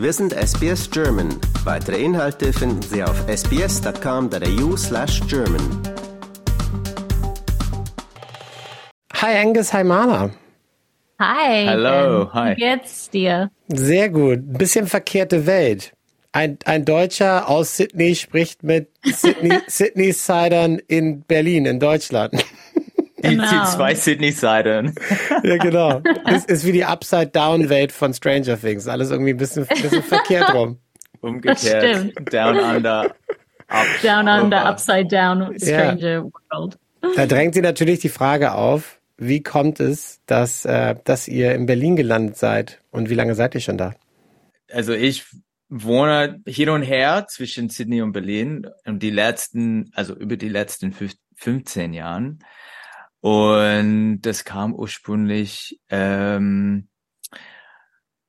Wir 0.00 0.14
sind 0.14 0.32
SBS 0.32 0.90
German. 0.90 1.28
Weitere 1.64 2.02
Inhalte 2.02 2.54
finden 2.54 2.80
Sie 2.80 3.04
auf 3.04 3.22
sbs.com.au 3.28 4.74
slash 4.74 5.20
German. 5.28 5.60
Hi 9.12 9.36
Angus, 9.36 9.74
hi 9.74 9.84
Marla. 9.84 10.30
Hi. 11.18 11.66
Hallo, 11.66 12.32
hi. 12.32 12.56
Wie 12.56 12.60
geht's 12.62 13.10
dir? 13.10 13.50
Sehr 13.68 14.08
gut. 14.08 14.38
Ein 14.38 14.54
bisschen 14.54 14.86
verkehrte 14.86 15.44
Welt. 15.46 15.92
Ein, 16.32 16.56
ein 16.64 16.86
Deutscher 16.86 17.46
aus 17.50 17.76
Sydney 17.76 18.14
spricht 18.14 18.62
mit 18.62 18.88
Sydney, 19.04 19.58
Sydney-Sidern 19.66 20.78
in 20.88 21.24
Berlin, 21.24 21.66
in 21.66 21.78
Deutschland. 21.78 22.42
Die, 23.22 23.28
Genau. 23.36 23.44
die 23.50 23.70
zwei 23.70 23.94
Sydney-Seiten. 23.94 24.94
ja, 25.44 25.56
genau. 25.58 26.00
Ist, 26.34 26.48
ist 26.50 26.64
wie 26.66 26.72
die 26.72 26.84
Upside-Down-Welt 26.84 27.92
von 27.92 28.14
Stranger 28.14 28.58
Things. 28.58 28.88
Alles 28.88 29.10
irgendwie 29.10 29.30
ein 29.32 29.36
bisschen, 29.36 29.66
bisschen 29.66 30.02
verkehrt 30.02 30.54
rum. 30.54 30.78
Umgekehrt. 31.20 31.58
stimmt. 31.58 32.32
Down 32.32 32.58
under. 32.58 33.14
Up, 33.68 33.86
Down 34.02 34.26
under, 34.26 34.56
over. 34.62 34.66
upside 34.66 35.06
down, 35.08 35.56
stranger 35.60 36.24
world. 36.50 36.76
Da 37.14 37.26
drängt 37.26 37.54
sie 37.54 37.60
natürlich 37.60 38.00
die 38.00 38.08
Frage 38.08 38.52
auf, 38.54 38.98
wie 39.16 39.42
kommt 39.42 39.78
es, 39.80 40.20
dass, 40.26 40.64
äh, 40.64 40.96
dass 41.04 41.28
ihr 41.28 41.54
in 41.54 41.66
Berlin 41.66 41.94
gelandet 41.94 42.36
seid 42.36 42.80
und 42.90 43.10
wie 43.10 43.14
lange 43.14 43.34
seid 43.36 43.54
ihr 43.54 43.60
schon 43.60 43.78
da? 43.78 43.94
Also 44.72 44.92
ich 44.92 45.24
wohne 45.68 46.40
hin 46.46 46.68
und 46.70 46.82
her 46.82 47.26
zwischen 47.28 47.68
Sydney 47.68 48.02
und 48.02 48.10
Berlin 48.12 48.66
und 48.86 49.02
die 49.02 49.10
letzten, 49.10 49.92
also 49.94 50.14
über 50.16 50.36
die 50.36 50.48
letzten 50.48 50.92
fünf- 50.92 51.14
15 51.36 51.92
Jahren. 51.94 52.40
Und 53.20 54.22
das 54.22 54.44
kam 54.44 54.74
ursprünglich, 54.74 55.78
ähm, 55.90 56.88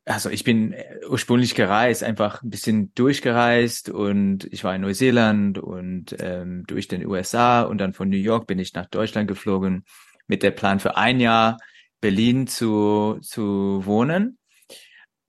also 0.06 0.30
ich 0.30 0.44
bin 0.44 0.76
ursprünglich 1.10 1.56
gereist, 1.56 2.04
einfach 2.04 2.44
ein 2.44 2.50
bisschen 2.50 2.94
durchgereist 2.94 3.90
und 3.90 4.46
ich 4.52 4.64
war 4.64 4.76
in 4.76 4.82
Neuseeland 4.82 5.60
und 5.60 6.16
ähm, 6.20 6.66
durch 6.68 6.88
den 6.88 7.06
USA 7.06 7.62
und 7.62 7.78
dann 7.78 7.94
von 7.94 8.10
New 8.10 8.18
York 8.18 8.48
bin 8.48 8.60
ich 8.60 8.74
nach 8.74 8.88
Deutschland 8.88 9.28
geflogen 9.28 9.86
mit 10.28 10.44
der 10.44 10.52
Plan 10.52 10.80
für 10.80 10.98
ein 10.98 11.20
Jahr 11.20 11.58
Berlin 12.02 12.48
zu, 12.48 13.20
zu 13.22 13.86
wohnen. 13.86 14.38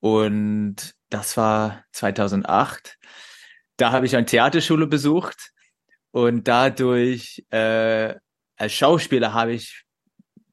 Und 0.01 0.95
das 1.11 1.37
war 1.37 1.85
2008. 1.93 2.99
Da 3.77 3.93
habe 3.93 4.07
ich 4.07 4.17
eine 4.17 4.27
Theaterschule 4.27 4.87
besucht 4.87 5.53
und 6.11 6.49
dadurch 6.49 7.45
äh, 7.51 8.15
als 8.57 8.73
Schauspieler 8.73 9.33
habe 9.33 9.53
ich 9.53 9.85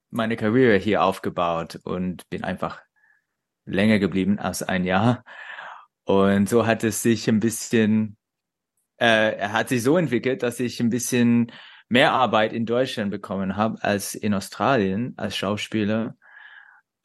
meine 0.10 0.36
Karriere 0.36 0.78
hier 0.78 1.04
aufgebaut 1.04 1.80
und 1.84 2.28
bin 2.30 2.44
einfach 2.44 2.82
länger 3.66 4.00
geblieben 4.00 4.40
als 4.40 4.64
ein 4.64 4.84
Jahr. 4.84 5.24
Und 6.06 6.50
so 6.50 6.66
hat 6.66 6.84
es 6.84 7.04
sich 7.04 7.28
ein 7.28 7.40
bisschen, 7.40 8.18
äh, 9.00 9.36
er 9.38 9.54
hat 9.54 9.70
sich 9.70 9.84
so 9.84 9.98
entwickelt, 9.98 10.42
dass 10.42 10.60
ich 10.60 10.80
ein 10.80 10.90
bisschen 10.90 11.52
mehr 11.88 12.14
Arbeit 12.14 12.54
in 12.54 12.66
Deutschland 12.66 13.12
bekommen 13.12 13.56
habe 13.56 13.84
als 13.84 14.16
in 14.16 14.34
Australien 14.34 15.14
als 15.18 15.38
Schauspieler. 15.38 16.16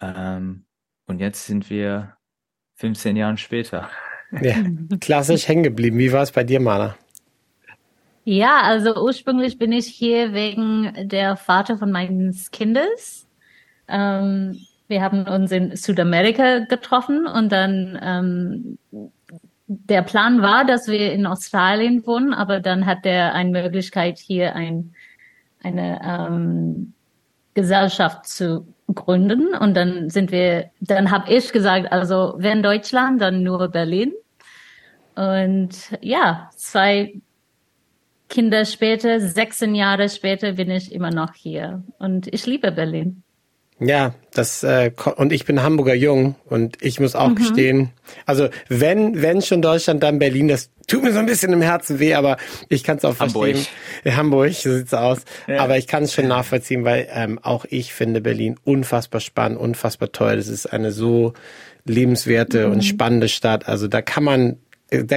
Ähm, 0.01 0.67
und 1.06 1.20
jetzt 1.20 1.47
sind 1.47 1.69
wir 1.69 2.17
15 2.77 3.17
Jahre 3.17 3.36
später. 3.36 3.91
Ja, 4.41 4.56
klassisch 5.01 5.48
hängen 5.48 5.64
geblieben. 5.64 5.98
Wie 5.98 6.12
war 6.12 6.23
es 6.23 6.33
bei 6.33 6.45
dir, 6.45 6.61
Mana? 6.61 6.97
Ja, 8.25 8.62
also 8.62 9.03
ursprünglich 9.03 9.58
bin 9.58 9.72
ich 9.72 9.86
hier 9.86 10.33
wegen 10.33 11.08
der 11.08 11.36
Vater 11.36 11.77
von 11.77 11.92
meines 11.92 12.50
Kindes. 12.50 13.28
Ähm, 13.86 14.58
wir 14.89 15.03
haben 15.03 15.27
uns 15.27 15.53
in 15.53 15.77
Südamerika 15.77 16.61
getroffen 16.61 17.27
und 17.27 17.52
dann 17.52 17.98
ähm, 18.02 18.78
der 19.67 20.02
Plan 20.02 20.41
war, 20.41 20.64
dass 20.64 20.89
wir 20.89 21.12
in 21.12 21.27
Australien 21.27 22.07
wohnen, 22.07 22.33
aber 22.33 22.61
dann 22.61 22.86
hat 22.86 23.05
er 23.05 23.35
eine 23.35 23.51
Möglichkeit, 23.51 24.18
hier 24.18 24.55
ein, 24.55 24.95
eine 25.62 26.01
ähm, 26.02 26.95
Gesellschaft 27.52 28.27
zu 28.27 28.67
gründen 28.95 29.55
und 29.55 29.74
dann 29.74 30.08
sind 30.08 30.33
wir, 30.33 30.70
dann 30.80 31.11
habe 31.11 31.30
ich 31.30 31.52
gesagt, 31.52 31.92
also 31.92 32.35
wenn 32.39 32.62
Deutschland, 32.62 33.20
dann 33.20 33.42
nur 33.42 33.68
Berlin. 33.68 34.12
Und 35.14 35.96
ja, 36.01 36.51
zwei 36.56 37.20
Kinder 38.34 38.64
später, 38.64 39.20
16 39.20 39.77
Jahre 39.77 40.08
später 40.08 40.55
bin 40.55 40.68
ich 40.68 40.90
immer 40.90 41.12
noch 41.12 41.34
hier 41.34 41.84
und 42.00 42.27
ich 42.34 42.46
liebe 42.46 42.72
Berlin. 42.72 43.22
Ja, 43.78 44.12
das 44.33 44.64
äh, 44.64 44.90
und 45.14 45.33
ich 45.33 45.45
bin 45.45 45.62
Hamburger 45.62 45.95
Jung 45.95 46.34
und 46.46 46.83
ich 46.83 46.98
muss 46.98 47.14
auch 47.14 47.33
gestehen, 47.36 47.90
also 48.27 48.48
wenn 48.68 49.23
wenn 49.23 49.40
schon 49.40 49.62
Deutschland, 49.62 50.02
dann 50.02 50.18
Berlin. 50.18 50.48
Das 50.48 50.70
tut 50.89 51.05
mir 51.05 51.12
so 51.12 51.20
ein 51.20 51.27
bisschen 51.27 51.52
im 51.52 51.62
Herzen 51.62 52.00
weh, 52.00 52.14
aber 52.14 52.36
ich 52.68 52.83
kann 52.83 52.96
es 52.96 53.05
auch 53.05 53.20
Hamburg. 53.20 53.55
verstehen. 53.55 54.17
Hamburg, 54.17 54.52
so 54.55 54.77
sieht's 54.77 54.94
aus. 54.94 55.18
Ja. 55.46 55.62
Aber 55.62 55.78
ich 55.78 55.86
kann 55.86 56.02
es 56.02 56.12
schon 56.12 56.27
nachvollziehen, 56.27 56.84
weil 56.84 57.06
ähm, 57.12 57.39
auch 57.40 57.64
ich 57.70 57.94
finde 57.94 58.20
Berlin 58.20 58.56
unfassbar 58.64 59.20
spannend, 59.20 59.61
unfassbar 59.61 60.11
toll. 60.11 60.36
Das 60.36 60.48
ist 60.48 60.67
eine 60.67 60.90
so 60.90 61.34
lebenswerte 61.84 62.68
und 62.68 62.84
spannende 62.84 63.28
Stadt. 63.28 63.68
Also 63.68 63.86
da 63.86 64.02
kann 64.02 64.24
man 64.24 64.56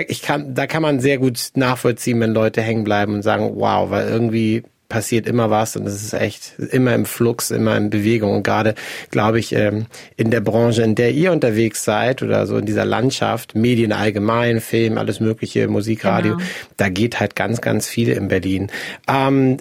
ich 0.08 0.22
kann, 0.22 0.54
da 0.56 0.68
kann 0.68 0.82
man 0.82 1.00
sehr 1.00 1.18
gut 1.18 1.52
nachvollziehen, 1.56 2.20
wenn 2.20 2.34
Leute 2.34 2.62
hängen 2.62 2.84
bleiben 2.84 3.16
und 3.16 3.22
sagen, 3.22 3.52
wow, 3.56 3.90
weil 3.90 4.08
irgendwie 4.08 4.64
passiert 4.90 5.28
immer 5.28 5.50
was 5.50 5.76
und 5.76 5.86
es 5.86 6.02
ist 6.02 6.14
echt 6.14 6.54
immer 6.72 6.96
im 6.96 7.06
Flux, 7.06 7.52
immer 7.52 7.76
in 7.76 7.90
Bewegung 7.90 8.34
und 8.38 8.44
gerade, 8.44 8.74
glaube 9.12 9.38
ich, 9.38 9.54
ähm, 9.54 9.88
in 10.16 10.32
der 10.32 10.40
Branche, 10.40 10.82
in 10.82 10.96
der 10.96 11.12
ihr 11.12 11.34
unterwegs 11.34 11.84
seid 11.84 12.24
oder 12.24 12.48
so 12.48 12.58
in 12.58 12.66
dieser 12.66 12.86
Landschaft, 12.86 13.54
Medien 13.54 13.92
allgemein, 13.92 14.62
Film, 14.62 14.98
alles 14.98 15.20
mögliche, 15.20 15.68
Musik, 15.68 16.06
Radio, 16.06 16.38
Genau. 16.38 16.50
da 16.78 16.88
geht 16.88 17.20
halt 17.20 17.36
ganz, 17.36 17.60
ganz 17.60 17.88
viel 17.90 18.10
in 18.10 18.30
Berlin. 18.30 18.72
Ähm, 19.10 19.58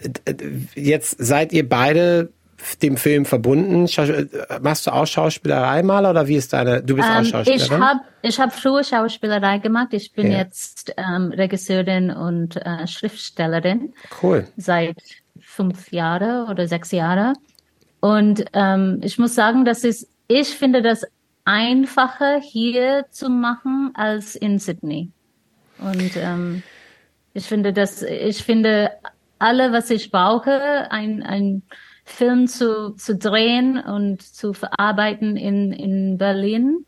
jetzt 0.76 1.16
seid 1.18 1.52
ihr 1.52 1.68
beide 1.68 2.28
dem 2.82 2.96
Film 2.96 3.24
verbunden. 3.24 3.86
Äh, 3.86 4.26
Machst 4.60 4.86
du 4.86 4.90
auch 4.92 5.06
Schauspielerei 5.06 5.82
mal 5.82 6.06
oder 6.06 6.26
wie 6.28 6.36
ist 6.36 6.52
deine, 6.52 6.82
du 6.82 6.96
bist 6.96 7.08
auch 7.08 7.16
Ähm, 7.16 7.22
ich 7.22 7.28
Schauspielerin? 7.30 7.82
habe 7.84 8.00
ich 8.22 8.40
hab 8.40 8.52
früher 8.52 8.82
Schauspielerei 8.84 9.58
gemacht. 9.58 9.88
Ich 9.92 10.12
bin 10.12 10.30
Ja. 10.30 10.38
jetzt 10.38 10.92
ähm, 10.96 11.32
Regisseurin 11.32 12.10
und 12.10 12.56
äh, 12.56 12.86
Schriftstellerin 12.86 13.92
cool. 14.22 14.46
seit 14.56 14.96
fünf 15.40 15.92
Jahre 15.92 16.46
oder 16.50 16.66
sechs 16.66 16.90
Jahre. 16.92 17.34
Und 18.00 18.44
ähm, 18.52 19.00
ich 19.02 19.18
muss 19.18 19.34
sagen, 19.34 19.64
dass 19.64 19.84
es, 19.84 20.08
ich 20.28 20.48
finde 20.48 20.82
das 20.82 21.04
einfacher 21.44 22.40
hier 22.40 23.06
zu 23.10 23.28
machen 23.28 23.90
als 23.94 24.34
in 24.34 24.58
Sydney. 24.58 25.10
Und 25.78 26.16
ähm, 26.16 26.62
ich 27.34 27.44
finde 27.46 27.72
das, 27.72 28.02
ich 28.02 28.42
finde 28.42 28.90
alle, 29.38 29.72
was 29.72 29.90
ich 29.90 30.10
brauche, 30.10 30.90
ein, 30.90 31.22
ein 31.22 31.62
Film 32.06 32.46
zu, 32.46 32.92
zu 32.92 33.16
drehen 33.16 33.78
und 33.78 34.22
zu 34.22 34.52
verarbeiten 34.52 35.36
in, 35.36 35.72
in 35.72 36.16
Berlin. 36.16 36.86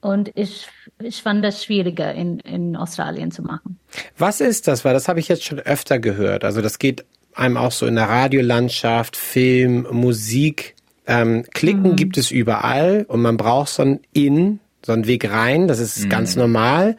Und 0.00 0.32
ich, 0.34 0.66
ich 1.02 1.22
fand 1.22 1.44
das 1.44 1.62
schwieriger 1.62 2.14
in, 2.14 2.40
in 2.40 2.74
Australien 2.74 3.30
zu 3.30 3.42
machen. 3.42 3.78
Was 4.16 4.40
ist 4.40 4.66
das? 4.66 4.84
Weil 4.84 4.94
das 4.94 5.06
habe 5.06 5.20
ich 5.20 5.28
jetzt 5.28 5.44
schon 5.44 5.60
öfter 5.60 5.98
gehört. 5.98 6.44
Also 6.44 6.62
das 6.62 6.78
geht 6.78 7.04
einem 7.34 7.56
auch 7.56 7.72
so 7.72 7.86
in 7.86 7.96
der 7.96 8.08
Radiolandschaft, 8.08 9.16
Film, 9.16 9.86
Musik. 9.90 10.74
Ähm, 11.06 11.44
Klicken 11.52 11.94
gibt 11.94 12.16
es 12.16 12.30
überall 12.30 13.04
und 13.06 13.20
man 13.20 13.36
braucht 13.36 13.68
so 13.68 13.82
ein 13.82 14.00
In, 14.12 14.60
so 14.84 14.92
einen 14.92 15.06
Weg 15.06 15.30
rein. 15.30 15.68
Das 15.68 15.78
ist 15.78 16.08
ganz 16.08 16.36
normal. 16.36 16.96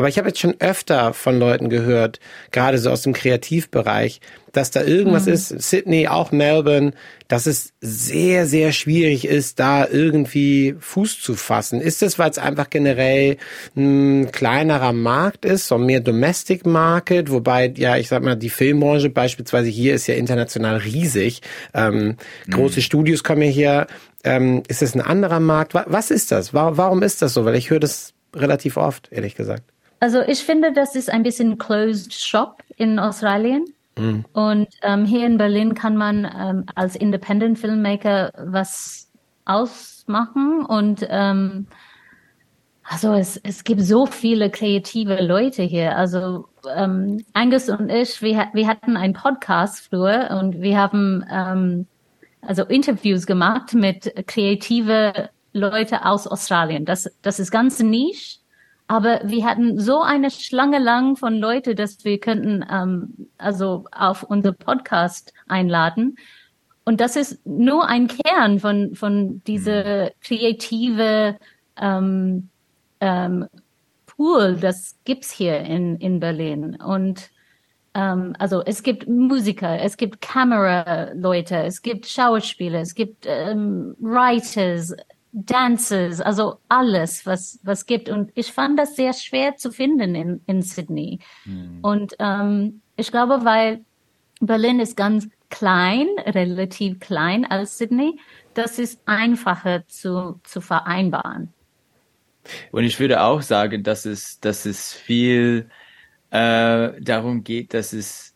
Aber 0.00 0.08
ich 0.08 0.16
habe 0.16 0.28
jetzt 0.28 0.40
schon 0.40 0.54
öfter 0.60 1.12
von 1.12 1.38
Leuten 1.38 1.68
gehört, 1.68 2.20
gerade 2.52 2.78
so 2.78 2.88
aus 2.90 3.02
dem 3.02 3.12
Kreativbereich, 3.12 4.22
dass 4.52 4.70
da 4.70 4.82
irgendwas 4.82 5.26
ist, 5.26 5.48
Sydney, 5.60 6.08
auch 6.08 6.32
Melbourne, 6.32 6.92
dass 7.28 7.44
es 7.44 7.74
sehr, 7.82 8.46
sehr 8.46 8.72
schwierig 8.72 9.26
ist, 9.26 9.60
da 9.60 9.86
irgendwie 9.86 10.74
Fuß 10.80 11.20
zu 11.20 11.34
fassen. 11.34 11.82
Ist 11.82 12.02
es, 12.02 12.18
weil 12.18 12.30
es 12.30 12.38
einfach 12.38 12.70
generell 12.70 13.36
ein 13.76 14.32
kleinerer 14.32 14.94
Markt 14.94 15.44
ist, 15.44 15.66
so 15.68 15.76
mehr 15.76 16.00
Domestic 16.00 16.64
Market, 16.64 17.30
wobei, 17.30 17.70
ja, 17.76 17.98
ich 17.98 18.08
sag 18.08 18.22
mal, 18.22 18.36
die 18.36 18.48
Filmbranche 18.48 19.10
beispielsweise 19.10 19.68
hier 19.68 19.94
ist 19.94 20.06
ja 20.06 20.14
international 20.14 20.78
riesig. 20.78 21.42
Ähm, 21.74 22.16
Große 22.50 22.80
Studios 22.80 23.22
kommen 23.22 23.42
ja 23.42 23.48
hier. 23.48 23.86
Ähm, 24.24 24.62
ist 24.68 24.80
es 24.80 24.94
ein 24.94 25.02
anderer 25.02 25.40
Markt? 25.40 25.74
Wa- 25.74 25.84
Was 25.88 26.10
ist 26.10 26.32
das? 26.32 26.54
Wa- 26.54 26.78
Warum 26.78 27.02
ist 27.02 27.20
das 27.20 27.34
so? 27.34 27.44
Weil 27.44 27.56
ich 27.56 27.68
höre 27.68 27.80
das 27.80 28.14
relativ 28.34 28.76
oft, 28.76 29.08
ehrlich 29.12 29.34
gesagt. 29.34 29.64
Also 30.00 30.22
ich 30.22 30.42
finde, 30.42 30.72
das 30.72 30.96
ist 30.96 31.10
ein 31.10 31.22
bisschen 31.22 31.58
closed 31.58 32.14
shop 32.14 32.62
in 32.76 32.98
Australien. 32.98 33.66
Und 34.32 34.68
ähm, 34.82 35.04
hier 35.04 35.26
in 35.26 35.36
Berlin 35.36 35.74
kann 35.74 35.96
man 35.96 36.24
ähm, 36.24 36.64
als 36.74 36.96
Independent 36.96 37.58
Filmmaker 37.58 38.32
was 38.36 39.10
ausmachen 39.44 40.64
und 40.64 41.06
ähm, 41.08 41.66
also 42.82 43.12
es, 43.14 43.36
es 43.36 43.62
gibt 43.62 43.82
so 43.82 44.06
viele 44.06 44.50
kreative 44.50 45.22
Leute 45.22 45.62
hier. 45.62 45.96
Also 45.96 46.48
ähm, 46.74 47.24
Angus 47.34 47.68
und 47.68 47.88
ich, 47.88 48.20
wir, 48.20 48.48
wir 48.52 48.66
hatten 48.66 48.96
einen 48.96 49.14
Podcast 49.14 49.86
früher 49.88 50.36
und 50.40 50.60
wir 50.60 50.76
haben 50.76 51.24
ähm, 51.30 51.86
also 52.40 52.64
Interviews 52.64 53.26
gemacht 53.26 53.74
mit 53.74 54.12
kreative 54.26 55.30
Leute 55.52 56.04
aus 56.04 56.26
Australien. 56.26 56.84
Das, 56.84 57.08
das 57.22 57.38
ist 57.38 57.52
ganz 57.52 57.78
niche, 57.80 58.39
Aber 58.90 59.20
wir 59.22 59.44
hatten 59.44 59.78
so 59.78 60.02
eine 60.02 60.32
Schlange 60.32 60.80
lang 60.80 61.14
von 61.14 61.38
Leute, 61.38 61.76
dass 61.76 62.04
wir 62.04 62.18
könnten 62.18 62.64
ähm, 62.68 63.28
also 63.38 63.84
auf 63.92 64.24
unser 64.24 64.50
Podcast 64.50 65.32
einladen. 65.46 66.16
Und 66.84 67.00
das 67.00 67.14
ist 67.14 67.46
nur 67.46 67.86
ein 67.86 68.08
Kern 68.08 68.58
von 68.58 68.96
von 68.96 69.44
diese 69.46 70.10
kreative 70.20 71.36
ähm, 71.80 72.48
ähm, 72.98 73.46
Pool, 74.06 74.56
das 74.56 74.96
gibt's 75.04 75.30
hier 75.30 75.60
in 75.60 75.94
in 75.98 76.18
Berlin. 76.18 76.74
Und 76.74 77.30
ähm, 77.94 78.34
also 78.40 78.60
es 78.64 78.82
gibt 78.82 79.08
Musiker, 79.08 79.78
es 79.78 79.98
gibt 79.98 80.20
Kameraleute, 80.20 81.58
es 81.62 81.82
gibt 81.82 82.06
Schauspieler, 82.06 82.80
es 82.80 82.96
gibt 82.96 83.24
ähm, 83.28 83.94
Writers, 84.00 84.96
Dancers, 85.32 86.20
also 86.20 86.58
alles, 86.68 87.24
was 87.24 87.60
was 87.62 87.86
gibt. 87.86 88.08
Und 88.08 88.32
ich 88.34 88.52
fand 88.52 88.78
das 88.78 88.96
sehr 88.96 89.12
schwer 89.12 89.56
zu 89.56 89.70
finden 89.70 90.14
in 90.14 90.40
in 90.46 90.62
Sydney. 90.62 91.20
Mhm. 91.44 91.78
Und 91.82 92.16
ähm, 92.18 92.82
ich 92.96 93.10
glaube, 93.10 93.44
weil 93.44 93.84
Berlin 94.40 94.80
ist 94.80 94.96
ganz 94.96 95.28
klein, 95.50 96.06
relativ 96.26 97.00
klein 97.00 97.44
als 97.44 97.78
Sydney, 97.78 98.18
das 98.54 98.78
ist 98.78 99.00
einfacher 99.06 99.86
zu 99.86 100.40
zu 100.44 100.60
vereinbaren. 100.60 101.52
Und 102.72 102.84
ich 102.84 102.98
würde 102.98 103.22
auch 103.22 103.42
sagen, 103.42 103.82
dass 103.82 104.06
es 104.06 104.40
dass 104.40 104.66
es 104.66 104.92
viel 104.92 105.68
äh, 106.30 107.00
darum 107.00 107.44
geht, 107.44 107.74
dass 107.74 107.92
es, 107.92 108.34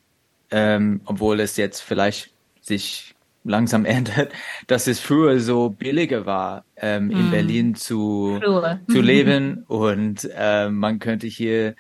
ähm, 0.51 1.01
obwohl 1.07 1.41
es 1.41 1.57
jetzt 1.57 1.81
vielleicht 1.81 2.33
sich 2.61 3.14
langsam 3.45 3.85
ändert, 3.85 4.33
dass 4.67 4.87
es 4.87 5.01
früher 5.01 5.41
so 5.41 5.71
billiger 5.71 6.27
war, 6.27 6.65
ähm, 6.77 7.09
mm. 7.09 7.11
in 7.11 7.31
Berlin 7.31 7.75
zu, 7.75 8.41
zu 8.89 9.01
leben. 9.01 9.65
Und 9.69 10.29
äh, 10.37 10.69
man 10.69 10.99
könnte 10.99 11.27
hier, 11.27 11.75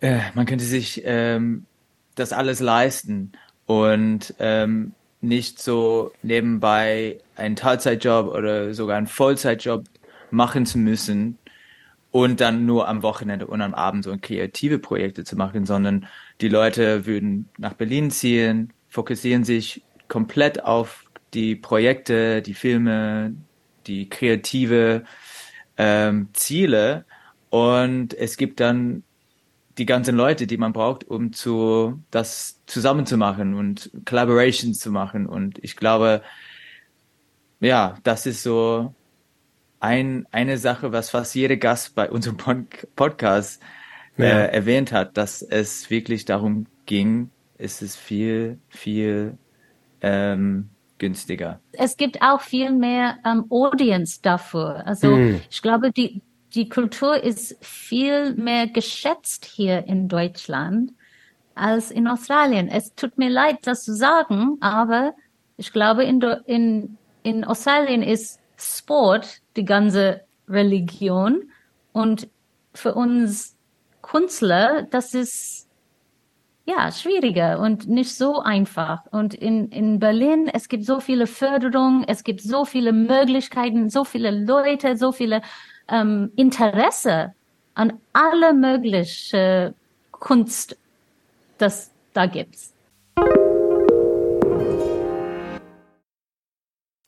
äh, 0.00 0.20
man 0.34 0.46
könnte 0.46 0.64
sich 0.64 1.02
ähm, 1.04 1.66
das 2.14 2.32
alles 2.32 2.60
leisten. 2.60 3.32
Und 3.66 4.34
ähm, 4.38 4.92
nicht 5.20 5.62
so 5.62 6.12
nebenbei 6.22 7.18
einen 7.36 7.56
Teilzeitjob 7.56 8.26
oder 8.26 8.74
sogar 8.74 8.96
einen 8.96 9.06
Vollzeitjob 9.06 9.84
machen 10.30 10.66
zu 10.66 10.78
müssen, 10.78 11.38
und 12.12 12.42
dann 12.42 12.66
nur 12.66 12.88
am 12.88 13.02
Wochenende 13.02 13.46
und 13.46 13.62
am 13.62 13.74
Abend 13.74 14.04
so 14.04 14.14
kreative 14.20 14.78
Projekte 14.78 15.24
zu 15.24 15.34
machen, 15.34 15.64
sondern 15.64 16.06
die 16.40 16.50
Leute 16.50 17.06
würden 17.06 17.48
nach 17.56 17.72
Berlin 17.72 18.10
ziehen, 18.10 18.72
fokussieren 18.88 19.44
sich 19.44 19.82
komplett 20.12 20.62
auf 20.62 21.06
die 21.32 21.56
Projekte, 21.56 22.42
die 22.42 22.52
Filme, 22.52 23.34
die 23.86 24.10
kreative 24.10 25.04
ähm, 25.78 26.28
Ziele. 26.34 27.06
Und 27.48 28.12
es 28.12 28.36
gibt 28.36 28.60
dann 28.60 29.04
die 29.78 29.86
ganzen 29.86 30.14
Leute, 30.14 30.46
die 30.46 30.58
man 30.58 30.74
braucht, 30.74 31.04
um 31.04 31.32
zu 31.32 31.98
das 32.10 32.60
zusammenzumachen 32.66 33.54
und 33.54 33.90
Collaborations 34.04 34.80
zu 34.80 34.90
machen. 34.90 35.24
Und 35.24 35.58
ich 35.64 35.76
glaube, 35.76 36.20
ja, 37.60 37.96
das 38.02 38.26
ist 38.26 38.42
so 38.42 38.94
ein, 39.80 40.26
eine 40.30 40.58
Sache, 40.58 40.92
was 40.92 41.08
fast 41.08 41.34
jeder 41.34 41.56
Gast 41.56 41.94
bei 41.94 42.10
unserem 42.10 42.36
Podcast 42.96 43.62
äh, 44.18 44.24
ja. 44.24 44.28
erwähnt 44.28 44.92
hat, 44.92 45.16
dass 45.16 45.40
es 45.40 45.88
wirklich 45.88 46.26
darum 46.26 46.66
ging, 46.84 47.30
ist 47.56 47.80
es 47.80 47.96
viel, 47.96 48.58
viel 48.68 49.38
ähm, 50.02 50.70
günstiger. 50.98 51.60
Es 51.72 51.96
gibt 51.96 52.22
auch 52.22 52.40
viel 52.40 52.70
mehr 52.70 53.18
ähm, 53.24 53.46
Audience 53.50 54.20
dafür. 54.22 54.86
Also 54.86 55.16
mm. 55.16 55.40
ich 55.50 55.62
glaube, 55.62 55.90
die, 55.90 56.22
die 56.54 56.68
Kultur 56.68 57.22
ist 57.22 57.56
viel 57.64 58.34
mehr 58.34 58.66
geschätzt 58.66 59.44
hier 59.44 59.86
in 59.86 60.08
Deutschland 60.08 60.92
als 61.54 61.90
in 61.90 62.06
Australien. 62.06 62.68
Es 62.68 62.94
tut 62.94 63.18
mir 63.18 63.30
leid, 63.30 63.58
das 63.64 63.84
zu 63.84 63.94
sagen, 63.94 64.58
aber 64.60 65.14
ich 65.56 65.72
glaube, 65.72 66.04
in, 66.04 66.20
in, 66.46 66.98
in 67.22 67.44
Australien 67.44 68.02
ist 68.02 68.40
Sport 68.56 69.40
die 69.56 69.64
ganze 69.64 70.22
Religion 70.48 71.50
und 71.92 72.28
für 72.74 72.94
uns 72.94 73.56
Künstler, 74.02 74.82
das 74.90 75.14
ist 75.14 75.68
ja 76.64 76.92
schwieriger 76.92 77.58
und 77.58 77.88
nicht 77.88 78.14
so 78.14 78.40
einfach. 78.40 79.00
Und 79.10 79.34
in, 79.34 79.68
in 79.70 79.98
Berlin, 79.98 80.48
es 80.52 80.68
gibt 80.68 80.84
so 80.84 81.00
viele 81.00 81.26
Förderungen, 81.26 82.04
es 82.06 82.24
gibt 82.24 82.40
so 82.40 82.64
viele 82.64 82.92
Möglichkeiten, 82.92 83.90
so 83.90 84.04
viele 84.04 84.30
Leute, 84.30 84.96
so 84.96 85.12
viele 85.12 85.42
ähm, 85.88 86.30
Interesse 86.36 87.34
an 87.74 87.94
alle 88.12 88.52
mögliche 88.52 89.74
Kunst, 90.10 90.76
das 91.58 91.90
da 92.12 92.26
gibt's. 92.26 92.72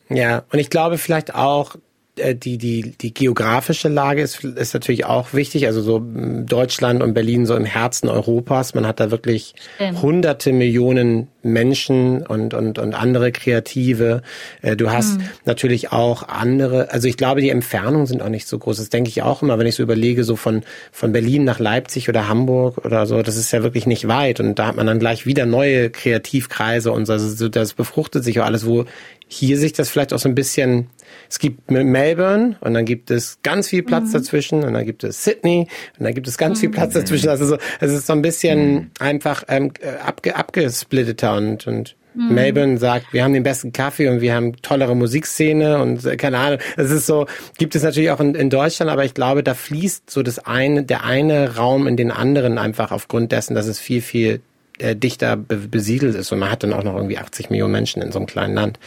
Ja, 0.09 0.45
und 0.53 0.59
ich 0.59 0.71
glaube 0.71 0.99
vielleicht 0.99 1.35
auch, 1.35 1.77
die, 2.17 2.59
die, 2.59 2.93
die 2.93 3.13
geografische 3.13 3.89
Lage 3.89 4.23
ist, 4.23 4.45
ist 4.45 4.73
natürlich 4.73 5.05
auch 5.05 5.33
wichtig. 5.33 5.67
Also 5.67 5.83
so 5.83 6.01
Deutschland 6.01 7.03
und 7.03 7.13
Berlin 7.13 7.45
so 7.45 7.57
im 7.57 7.65
Herzen 7.65 8.09
Europas. 8.09 8.75
Man 8.75 8.87
hat 8.87 9.01
da 9.01 9.11
wirklich 9.11 9.55
Stimmt. 9.77 10.03
hunderte 10.03 10.53
Millionen 10.53 11.29
Menschen 11.43 12.25
und, 12.25 12.55
und, 12.55 12.79
und 12.79 12.95
andere 12.95 13.33
Kreative. 13.33 14.23
Äh, 14.63 14.77
du 14.77 14.91
hast 14.91 15.19
mhm. 15.19 15.25
natürlich 15.45 15.91
auch 15.93 16.29
andere, 16.29 16.93
also 16.93 17.09
ich 17.09 17.17
glaube, 17.17 17.41
die 17.41 17.51
Entfernungen 17.51 18.07
sind 18.07 18.23
auch 18.23 18.29
nicht 18.29 18.47
so 18.47 18.59
groß. 18.59 18.77
Das 18.77 18.91
denke 18.91 19.11
ich 19.11 19.23
auch 19.23 19.43
immer, 19.43 19.59
wenn 19.59 19.67
ich 19.67 19.75
so 19.75 19.83
überlege, 19.83 20.23
so 20.23 20.37
von, 20.37 20.63
von 20.93 21.13
Berlin 21.13 21.43
nach 21.43 21.59
Leipzig 21.59 22.09
oder 22.09 22.29
Hamburg 22.29 22.85
oder 22.85 23.07
so, 23.07 23.23
das 23.23 23.37
ist 23.37 23.51
ja 23.53 23.65
wirklich 23.65 23.87
nicht 23.87 24.07
weit. 24.07 24.39
Und 24.39 24.59
da 24.59 24.69
hat 24.69 24.77
man 24.77 24.87
dann 24.87 25.01
gleich 25.01 25.27
wieder 25.27 25.47
neue 25.47 25.91
Kreativkreise 25.91 26.93
und 26.93 27.07
so, 27.07 27.49
das 27.49 27.75
befruchtet 27.75 28.23
sich 28.23 28.41
auch 28.41 28.47
alles, 28.47 28.67
wo 28.67 28.85
hier 29.29 29.59
sich 29.59 29.73
das 29.73 29.88
vielleicht 29.88 30.12
auch 30.12 30.19
so 30.19 30.29
ein 30.29 30.35
bisschen 30.35 30.88
es 31.29 31.38
gibt 31.38 31.71
Melbourne 31.71 32.56
und 32.61 32.75
dann 32.75 32.85
gibt 32.85 33.11
es 33.11 33.38
ganz 33.43 33.69
viel 33.69 33.82
Platz 33.82 34.09
mhm. 34.09 34.12
dazwischen 34.12 34.65
und 34.65 34.75
dann 34.75 34.85
gibt 34.85 35.05
es 35.05 35.25
Sydney 35.25 35.69
und 35.99 36.05
dann 36.05 36.15
gibt 36.15 36.29
es 36.29 36.38
ganz 36.38 36.59
mhm. 36.59 36.61
viel 36.61 36.71
Platz 36.71 36.94
dazwischen. 36.94 37.29
Also 37.29 37.47
so, 37.47 37.59
es 37.81 37.93
ist 37.93 38.06
so 38.06 38.12
ein 38.12 38.23
bisschen 38.23 38.75
mhm. 38.75 38.91
einfach 38.99 39.44
ähm, 39.49 39.73
abge, 40.05 40.37
abgesplitteter 40.37 41.37
und, 41.37 41.67
und 41.67 41.97
mhm. 42.15 42.35
Melbourne 42.35 42.79
sagt, 42.79 43.12
wir 43.12 43.25
haben 43.25 43.32
den 43.32 43.43
besten 43.43 43.73
Kaffee 43.73 44.09
und 44.09 44.21
wir 44.21 44.35
haben 44.35 44.56
tollere 44.62 44.94
Musikszene 44.94 45.81
und 45.81 46.05
äh, 46.05 46.17
keine 46.17 46.38
Ahnung. 46.38 46.59
Es 46.77 46.91
ist 46.91 47.06
so, 47.06 47.27
gibt 47.58 47.75
es 47.75 47.82
natürlich 47.82 48.10
auch 48.10 48.20
in, 48.20 48.34
in 48.34 48.51
Deutschland, 48.51 48.91
aber 48.91 49.05
ich 49.05 49.15
glaube, 49.15 49.43
da 49.43 49.55
fließt 49.55 50.10
so 50.10 50.22
das 50.22 50.39
eine, 50.39 50.84
der 50.84 51.05
eine 51.05 51.56
Raum 51.56 51.87
in 51.87 51.96
den 51.96 52.10
anderen 52.10 52.58
einfach 52.58 52.93
aufgrund 52.93 53.32
dessen, 53.32 53.55
dass 53.55 53.67
es 53.67 53.79
viel, 53.79 54.03
viel 54.03 54.41
äh, 54.79 54.97
dichter 54.97 55.37
be 55.37 55.57
besiedelt 55.57 56.15
ist 56.15 56.33
und 56.33 56.39
man 56.39 56.51
hat 56.51 56.63
dann 56.63 56.73
auch 56.73 56.85
noch 56.85 56.97
irgendwie 56.97 57.19
80 57.19 57.51
Millionen 57.51 57.73
Menschen 57.73 58.03
in 58.03 58.13
so 58.13 58.19
einem 58.19 58.27
kleinen 58.27 58.55
Land. 58.55 58.79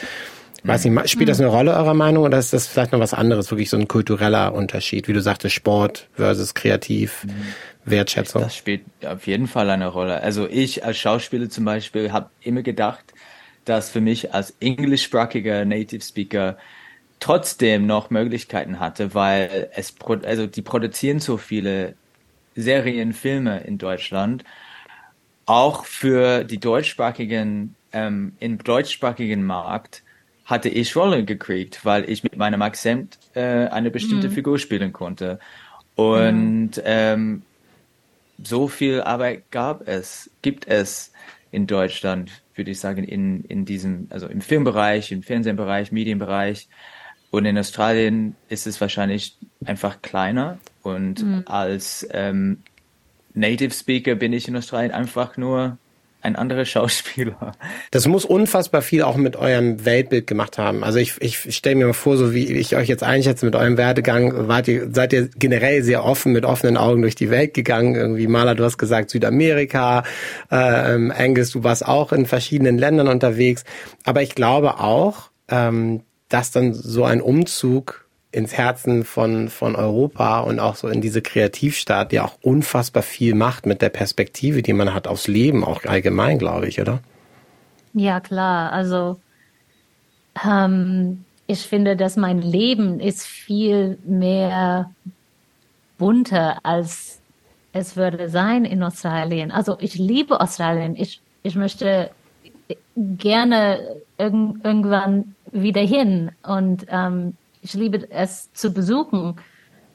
Weiß 0.63 0.83
nicht, 0.83 1.09
spielt 1.09 1.29
das 1.29 1.39
eine 1.39 1.49
Rolle 1.49 1.73
eurer 1.75 1.93
Meinung 1.93 2.23
oder 2.23 2.37
ist 2.37 2.51
das 2.51 2.67
vielleicht 2.67 2.91
noch 2.91 2.99
was 2.99 3.13
anderes, 3.13 3.51
wirklich 3.51 3.69
so 3.69 3.77
ein 3.77 3.87
kultureller 3.87 4.53
Unterschied, 4.53 5.07
wie 5.07 5.13
du 5.13 5.21
sagtest, 5.21 5.55
Sport 5.55 6.09
versus 6.13 6.55
kreativ, 6.55 7.23
mhm. 7.23 7.31
Wertschätzung? 7.85 8.41
Das 8.41 8.55
spielt 8.55 8.81
auf 9.05 9.27
jeden 9.27 9.47
Fall 9.47 9.69
eine 9.69 9.87
Rolle. 9.87 10.21
Also 10.21 10.47
ich 10.47 10.83
als 10.83 10.97
Schauspieler 10.97 11.49
zum 11.49 11.63
Beispiel 11.63 12.11
habe 12.11 12.29
immer 12.41 12.63
gedacht, 12.63 13.13
dass 13.65 13.89
für 13.89 14.01
mich 14.01 14.33
als 14.33 14.55
englischsprachiger 14.59 15.63
Native 15.63 16.03
Speaker 16.03 16.57
trotzdem 17.19 17.85
noch 17.85 18.09
Möglichkeiten 18.09 18.79
hatte, 18.79 19.13
weil 19.13 19.69
es 19.75 19.93
also 20.23 20.47
die 20.47 20.61
produzieren 20.61 21.19
so 21.19 21.37
viele 21.37 21.95
Serien, 22.55 23.13
Filme 23.13 23.61
in 23.61 23.77
Deutschland, 23.77 24.43
auch 25.47 25.85
für 25.85 26.43
die 26.43 26.59
deutschsprachigen 26.59 27.75
ähm, 27.93 28.33
im 28.39 28.59
deutschsprachigen 28.59 29.43
Markt 29.43 30.03
hatte 30.45 30.69
ich 30.69 30.95
Rolle 30.95 31.25
gekriegt, 31.25 31.83
weil 31.83 32.09
ich 32.09 32.23
mit 32.23 32.37
meinem 32.37 32.61
Akzent 32.61 33.17
äh, 33.33 33.67
eine 33.67 33.91
bestimmte 33.91 34.29
mhm. 34.29 34.33
Figur 34.33 34.59
spielen 34.59 34.93
konnte. 34.93 35.39
Und 35.95 36.77
mhm. 36.77 36.83
ähm, 36.85 37.41
so 38.41 38.67
viel 38.67 39.01
Arbeit 39.01 39.49
gab 39.51 39.87
es, 39.87 40.29
gibt 40.41 40.67
es 40.67 41.11
in 41.51 41.65
Deutschland, 41.65 42.31
würde 42.55 42.71
ich 42.71 42.79
sagen, 42.79 43.03
in, 43.03 43.43
in 43.45 43.65
diesem, 43.65 44.07
also 44.09 44.27
im 44.27 44.41
Filmbereich, 44.41 45.11
im 45.11 45.23
Fernsehbereich, 45.23 45.91
Medienbereich. 45.91 46.67
Und 47.29 47.45
in 47.45 47.57
Australien 47.57 48.35
ist 48.47 48.67
es 48.67 48.79
wahrscheinlich 48.79 49.37
einfach 49.65 50.01
kleiner. 50.01 50.59
Und 50.81 51.23
mhm. 51.23 51.43
als 51.45 52.07
ähm, 52.11 52.63
Native 53.37 53.73
Speaker 53.73 54.15
bin 54.15 54.33
ich 54.33 54.47
in 54.47 54.55
Australien 54.55 54.91
einfach 54.91 55.37
nur 55.37 55.77
ein 56.21 56.35
anderer 56.35 56.65
Schauspieler. 56.65 57.53
Das 57.91 58.07
muss 58.07 58.25
unfassbar 58.25 58.81
viel 58.81 59.03
auch 59.03 59.15
mit 59.15 59.35
eurem 59.35 59.85
Weltbild 59.85 60.27
gemacht 60.27 60.57
haben. 60.57 60.83
Also 60.83 60.99
ich, 60.99 61.21
ich 61.21 61.55
stelle 61.55 61.75
mir 61.75 61.85
mal 61.87 61.93
vor, 61.93 62.17
so 62.17 62.33
wie 62.33 62.51
ich 62.51 62.75
euch 62.75 62.89
jetzt 62.89 63.03
einschätze 63.03 63.45
mit 63.45 63.55
eurem 63.55 63.77
Werdegang, 63.77 64.47
wart 64.47 64.67
ihr, 64.67 64.89
seid 64.91 65.13
ihr 65.13 65.29
generell 65.37 65.83
sehr 65.83 66.03
offen, 66.03 66.33
mit 66.33 66.45
offenen 66.45 66.77
Augen 66.77 67.01
durch 67.01 67.15
die 67.15 67.29
Welt 67.29 67.53
gegangen. 67.53 67.95
Irgendwie 67.95 68.27
Maler, 68.27 68.55
du 68.55 68.63
hast 68.63 68.77
gesagt 68.77 69.11
Südamerika, 69.11 70.03
äh, 70.51 70.95
ähm, 70.95 71.13
Angus, 71.15 71.51
du 71.51 71.63
warst 71.63 71.85
auch 71.85 72.11
in 72.11 72.25
verschiedenen 72.25 72.77
Ländern 72.77 73.07
unterwegs. 73.07 73.63
Aber 74.03 74.21
ich 74.21 74.33
glaube 74.33 74.79
auch, 74.79 75.29
ähm, 75.49 76.01
dass 76.29 76.51
dann 76.51 76.73
so 76.73 77.05
ein 77.05 77.21
Umzug 77.21 78.06
ins 78.31 78.53
Herzen 78.53 79.05
von, 79.05 79.49
von 79.49 79.75
Europa 79.75 80.41
und 80.41 80.59
auch 80.59 80.75
so 80.75 80.87
in 80.89 81.01
diese 81.01 81.21
Kreativstadt, 81.21 82.11
die 82.11 82.19
auch 82.19 82.37
unfassbar 82.41 83.03
viel 83.03 83.33
macht 83.35 83.65
mit 83.65 83.81
der 83.81 83.89
Perspektive, 83.89 84.61
die 84.61 84.73
man 84.73 84.93
hat 84.93 85.07
aufs 85.07 85.27
Leben, 85.27 85.63
auch 85.63 85.85
allgemein, 85.85 86.37
glaube 86.37 86.67
ich, 86.67 86.81
oder? 86.81 86.99
Ja, 87.93 88.19
klar. 88.19 88.71
Also 88.73 89.17
ähm, 90.45 91.23
ich 91.47 91.61
finde, 91.61 91.95
dass 91.95 92.17
mein 92.17 92.41
Leben 92.41 92.99
ist 92.99 93.25
viel 93.25 93.97
mehr 94.05 94.91
bunter, 95.97 96.59
als 96.63 97.21
es 97.73 97.95
würde 97.95 98.29
sein 98.29 98.65
in 98.65 98.83
Australien. 98.83 99.51
Also 99.51 99.77
ich 99.79 99.95
liebe 99.95 100.39
Australien. 100.41 100.95
Ich, 100.95 101.21
ich 101.43 101.55
möchte 101.55 102.11
gerne 102.95 103.79
irg 104.17 104.33
irgendwann 104.63 105.35
wieder 105.51 105.81
hin 105.81 106.31
und 106.43 106.85
ähm, 106.89 107.37
ich 107.67 107.73
liebe 107.73 108.09
es 108.11 108.51
zu 108.53 108.71
besuchen. 108.71 109.35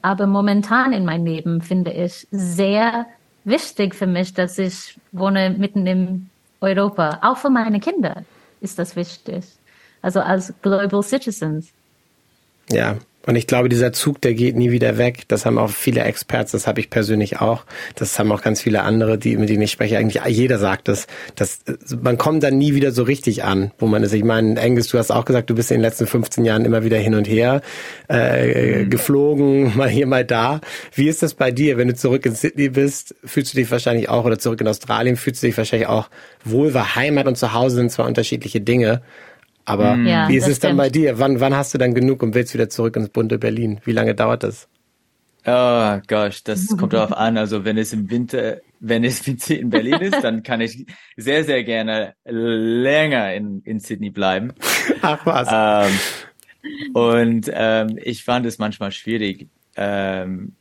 Aber 0.01 0.27
momentan 0.27 0.93
in 0.93 1.05
meinem 1.05 1.25
Leben 1.25 1.61
finde 1.61 1.91
ich 1.91 2.27
sehr 2.31 3.05
wichtig 3.45 3.95
für 3.95 4.07
mich, 4.07 4.33
dass 4.33 4.57
ich 4.57 4.99
wohne 5.11 5.49
mitten 5.49 5.87
in 5.87 6.29
Europa. 6.61 7.19
Auch 7.21 7.37
für 7.37 7.49
meine 7.49 7.79
Kinder 7.79 8.23
ist 8.61 8.77
das 8.79 8.95
wichtig. 8.95 9.45
Also 10.01 10.19
als 10.19 10.53
Global 10.61 11.01
Citizens. 11.01 11.71
Ja, 12.69 12.97
und 13.25 13.37
ich 13.37 13.47
glaube, 13.47 13.69
dieser 13.69 13.93
Zug, 13.93 14.21
der 14.21 14.33
geht 14.33 14.57
nie 14.57 14.71
wieder 14.71 14.97
weg. 14.97 15.23
Das 15.29 15.45
haben 15.45 15.57
auch 15.57 15.69
viele 15.69 16.01
Experts, 16.01 16.51
das 16.51 16.67
habe 16.67 16.81
ich 16.81 16.89
persönlich 16.89 17.39
auch. 17.39 17.63
Das 17.95 18.19
haben 18.19 18.29
auch 18.33 18.41
ganz 18.41 18.61
viele 18.61 18.83
andere, 18.83 19.17
die, 19.17 19.37
mit 19.37 19.47
denen 19.47 19.61
ich 19.61 19.71
spreche. 19.71 19.97
Eigentlich 19.97 20.21
jeder 20.25 20.59
sagt 20.59 20.89
das. 20.89 21.07
Dass, 21.35 21.61
man 22.01 22.17
kommt 22.17 22.43
dann 22.43 22.57
nie 22.57 22.75
wieder 22.75 22.91
so 22.91 23.03
richtig 23.03 23.45
an, 23.45 23.71
wo 23.79 23.87
man 23.87 24.03
ist. 24.03 24.13
Ich 24.13 24.25
meine, 24.25 24.59
Engels, 24.59 24.89
du 24.89 24.97
hast 24.97 25.09
auch 25.09 25.23
gesagt, 25.23 25.49
du 25.49 25.55
bist 25.55 25.71
in 25.71 25.77
den 25.77 25.83
letzten 25.83 26.05
15 26.05 26.43
Jahren 26.43 26.65
immer 26.65 26.83
wieder 26.83 26.97
hin 26.97 27.15
und 27.15 27.25
her 27.25 27.61
äh, 28.09 28.83
mhm. 28.83 28.89
geflogen, 28.89 29.77
mal 29.77 29.87
hier, 29.87 30.05
mal 30.05 30.25
da. 30.25 30.59
Wie 30.93 31.07
ist 31.07 31.23
das 31.23 31.33
bei 31.33 31.51
dir, 31.51 31.77
wenn 31.77 31.87
du 31.87 31.95
zurück 31.95 32.25
in 32.25 32.35
Sydney 32.35 32.69
bist? 32.69 33.15
Fühlst 33.23 33.53
du 33.53 33.57
dich 33.57 33.71
wahrscheinlich 33.71 34.09
auch, 34.09 34.25
oder 34.25 34.37
zurück 34.37 34.59
in 34.59 34.67
Australien, 34.67 35.15
fühlst 35.15 35.41
du 35.41 35.47
dich 35.47 35.57
wahrscheinlich 35.57 35.87
auch 35.87 36.09
wohl, 36.43 36.73
weil 36.73 36.95
Heimat 36.95 37.27
und 37.27 37.37
Zuhause 37.37 37.77
sind 37.77 37.89
zwar 37.89 38.05
unterschiedliche 38.05 38.59
Dinge. 38.59 39.01
Aber 39.65 39.95
mhm. 39.95 40.07
ja, 40.07 40.27
wie 40.27 40.35
ist 40.35 40.47
es 40.47 40.59
dann 40.59 40.75
bei 40.75 40.89
dir? 40.89 41.19
Wann, 41.19 41.39
wann 41.39 41.55
hast 41.55 41.73
du 41.73 41.77
dann 41.77 41.93
genug 41.93 42.21
und 42.21 42.35
willst 42.35 42.53
wieder 42.53 42.69
zurück 42.69 42.95
ins 42.95 43.09
bunte 43.09 43.37
Berlin? 43.37 43.79
Wie 43.85 43.93
lange 43.93 44.15
dauert 44.15 44.43
das? 44.43 44.67
Oh 45.45 45.99
gosh, 46.07 46.43
das 46.43 46.75
kommt 46.77 46.93
darauf 46.93 47.11
an. 47.11 47.37
Also 47.37 47.65
wenn 47.65 47.77
es 47.77 47.91
im 47.91 48.09
Winter, 48.09 48.59
wenn 48.79 49.03
es 49.03 49.27
Winter 49.27 49.57
in 49.57 49.69
Berlin 49.69 49.95
ist, 49.95 50.23
dann 50.23 50.41
kann 50.43 50.61
ich 50.61 50.85
sehr, 51.17 51.43
sehr 51.43 51.63
gerne 51.63 52.15
länger 52.25 53.33
in, 53.33 53.61
in 53.65 53.79
Sydney 53.79 54.09
bleiben. 54.09 54.53
Ach 55.01 55.25
was. 55.25 55.49
Ähm, 55.51 56.93
und 56.93 57.51
ähm, 57.53 57.99
ich 58.01 58.23
fand 58.23 58.45
es 58.45 58.57
manchmal 58.57 58.91
schwierig, 58.91 59.49
ähm, 59.75 60.53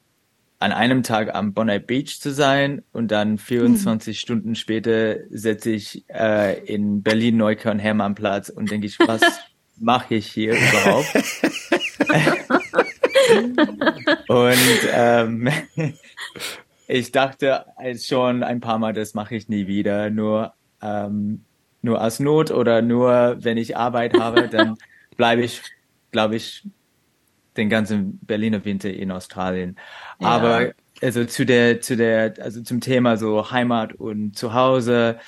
an 0.62 0.70
einem 0.72 1.02
Tag 1.02 1.34
am 1.34 1.54
Bonner 1.54 1.80
Beach 1.80 2.20
zu 2.20 2.30
sein 2.32 2.82
und 2.92 3.10
dann 3.10 3.36
24 3.36 4.16
mhm. 4.16 4.18
Stunden 4.18 4.54
später 4.54 5.16
setze 5.28 5.72
ich 5.72 6.04
äh, 6.08 6.64
in 6.64 7.02
Berlin 7.02 7.36
Neukölln 7.36 7.80
Hermannplatz 7.80 8.48
und 8.48 8.70
denke 8.70 8.86
ich, 8.86 8.96
was 9.00 9.22
mache 9.80 10.14
ich 10.14 10.28
hier 10.28 10.52
überhaupt? 10.52 11.14
und 14.28 14.88
ähm, 14.92 15.48
ich 16.86 17.10
dachte 17.10 17.64
schon 17.96 18.44
ein 18.44 18.60
paar 18.60 18.78
Mal, 18.78 18.92
das 18.92 19.14
mache 19.14 19.34
ich 19.34 19.48
nie 19.48 19.66
wieder, 19.66 20.10
nur 20.10 20.54
ähm, 20.80 21.44
nur 21.82 22.00
aus 22.00 22.20
Not 22.20 22.52
oder 22.52 22.82
nur 22.82 23.36
wenn 23.40 23.56
ich 23.56 23.76
Arbeit 23.76 24.16
habe, 24.16 24.48
dann 24.48 24.76
bleibe 25.16 25.42
ich, 25.42 25.60
glaube 26.12 26.36
ich, 26.36 26.62
den 27.56 27.68
ganzen 27.68 28.18
Berliner 28.22 28.64
Winter 28.64 28.90
in 28.90 29.10
Australien. 29.10 29.76
Ja. 30.20 30.28
Aber 30.28 30.72
also 31.02 31.24
zu 31.24 31.44
der, 31.44 31.80
zu 31.80 31.96
der, 31.96 32.34
also 32.40 32.62
zum 32.62 32.80
Thema 32.80 33.16
so 33.16 33.50
Heimat 33.50 33.94
und 33.94 34.36
Zuhause. 34.36 35.18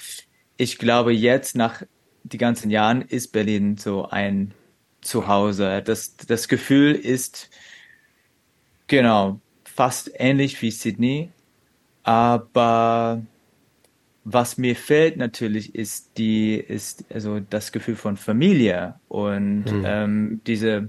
Ich 0.57 0.79
glaube 0.79 1.13
jetzt 1.13 1.57
nach 1.57 1.83
die 2.23 2.39
ganzen 2.39 2.71
Jahren 2.71 3.03
ist 3.03 3.33
Berlin 3.33 3.77
so 3.77 4.09
ein 4.09 4.55
Zuhause. 5.01 5.83
Das, 5.85 6.17
das 6.17 6.49
Gefühl 6.49 6.95
ist 6.95 7.51
genau 8.87 9.41
fast 9.65 10.11
ähnlich 10.15 10.63
wie 10.63 10.71
Sydney, 10.71 11.31
aber 12.05 13.23
was 14.25 14.57
mir 14.57 14.75
fehlt 14.77 15.19
natürlich 15.19 15.75
ist 15.75 16.17
die 16.17 16.55
ist 16.55 17.05
also 17.13 17.41
das 17.41 17.73
Gefühl 17.73 17.97
von 17.97 18.17
Familie 18.17 18.95
und 19.09 19.65
mhm. 19.65 19.85
ähm, 19.85 20.41
diese 20.47 20.89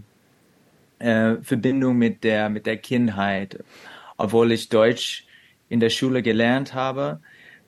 äh, 1.05 1.43
Verbindung 1.43 1.97
mit 1.97 2.23
der, 2.23 2.49
mit 2.49 2.65
der 2.65 2.77
Kindheit. 2.77 3.63
Obwohl 4.17 4.51
ich 4.51 4.69
Deutsch 4.69 5.25
in 5.69 5.79
der 5.79 5.89
Schule 5.89 6.23
gelernt 6.23 6.73
habe, 6.73 7.21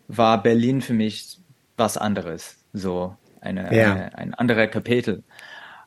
war 0.07 0.41
Berlin 0.41 0.81
für 0.81 0.93
mich 0.93 1.39
was 1.75 1.97
anderes. 1.97 2.57
So 2.73 3.15
eine, 3.41 3.73
ja. 3.75 3.93
eine 3.93 4.17
ein 4.17 4.33
anderer 4.33 4.67
Kapitel. 4.67 5.23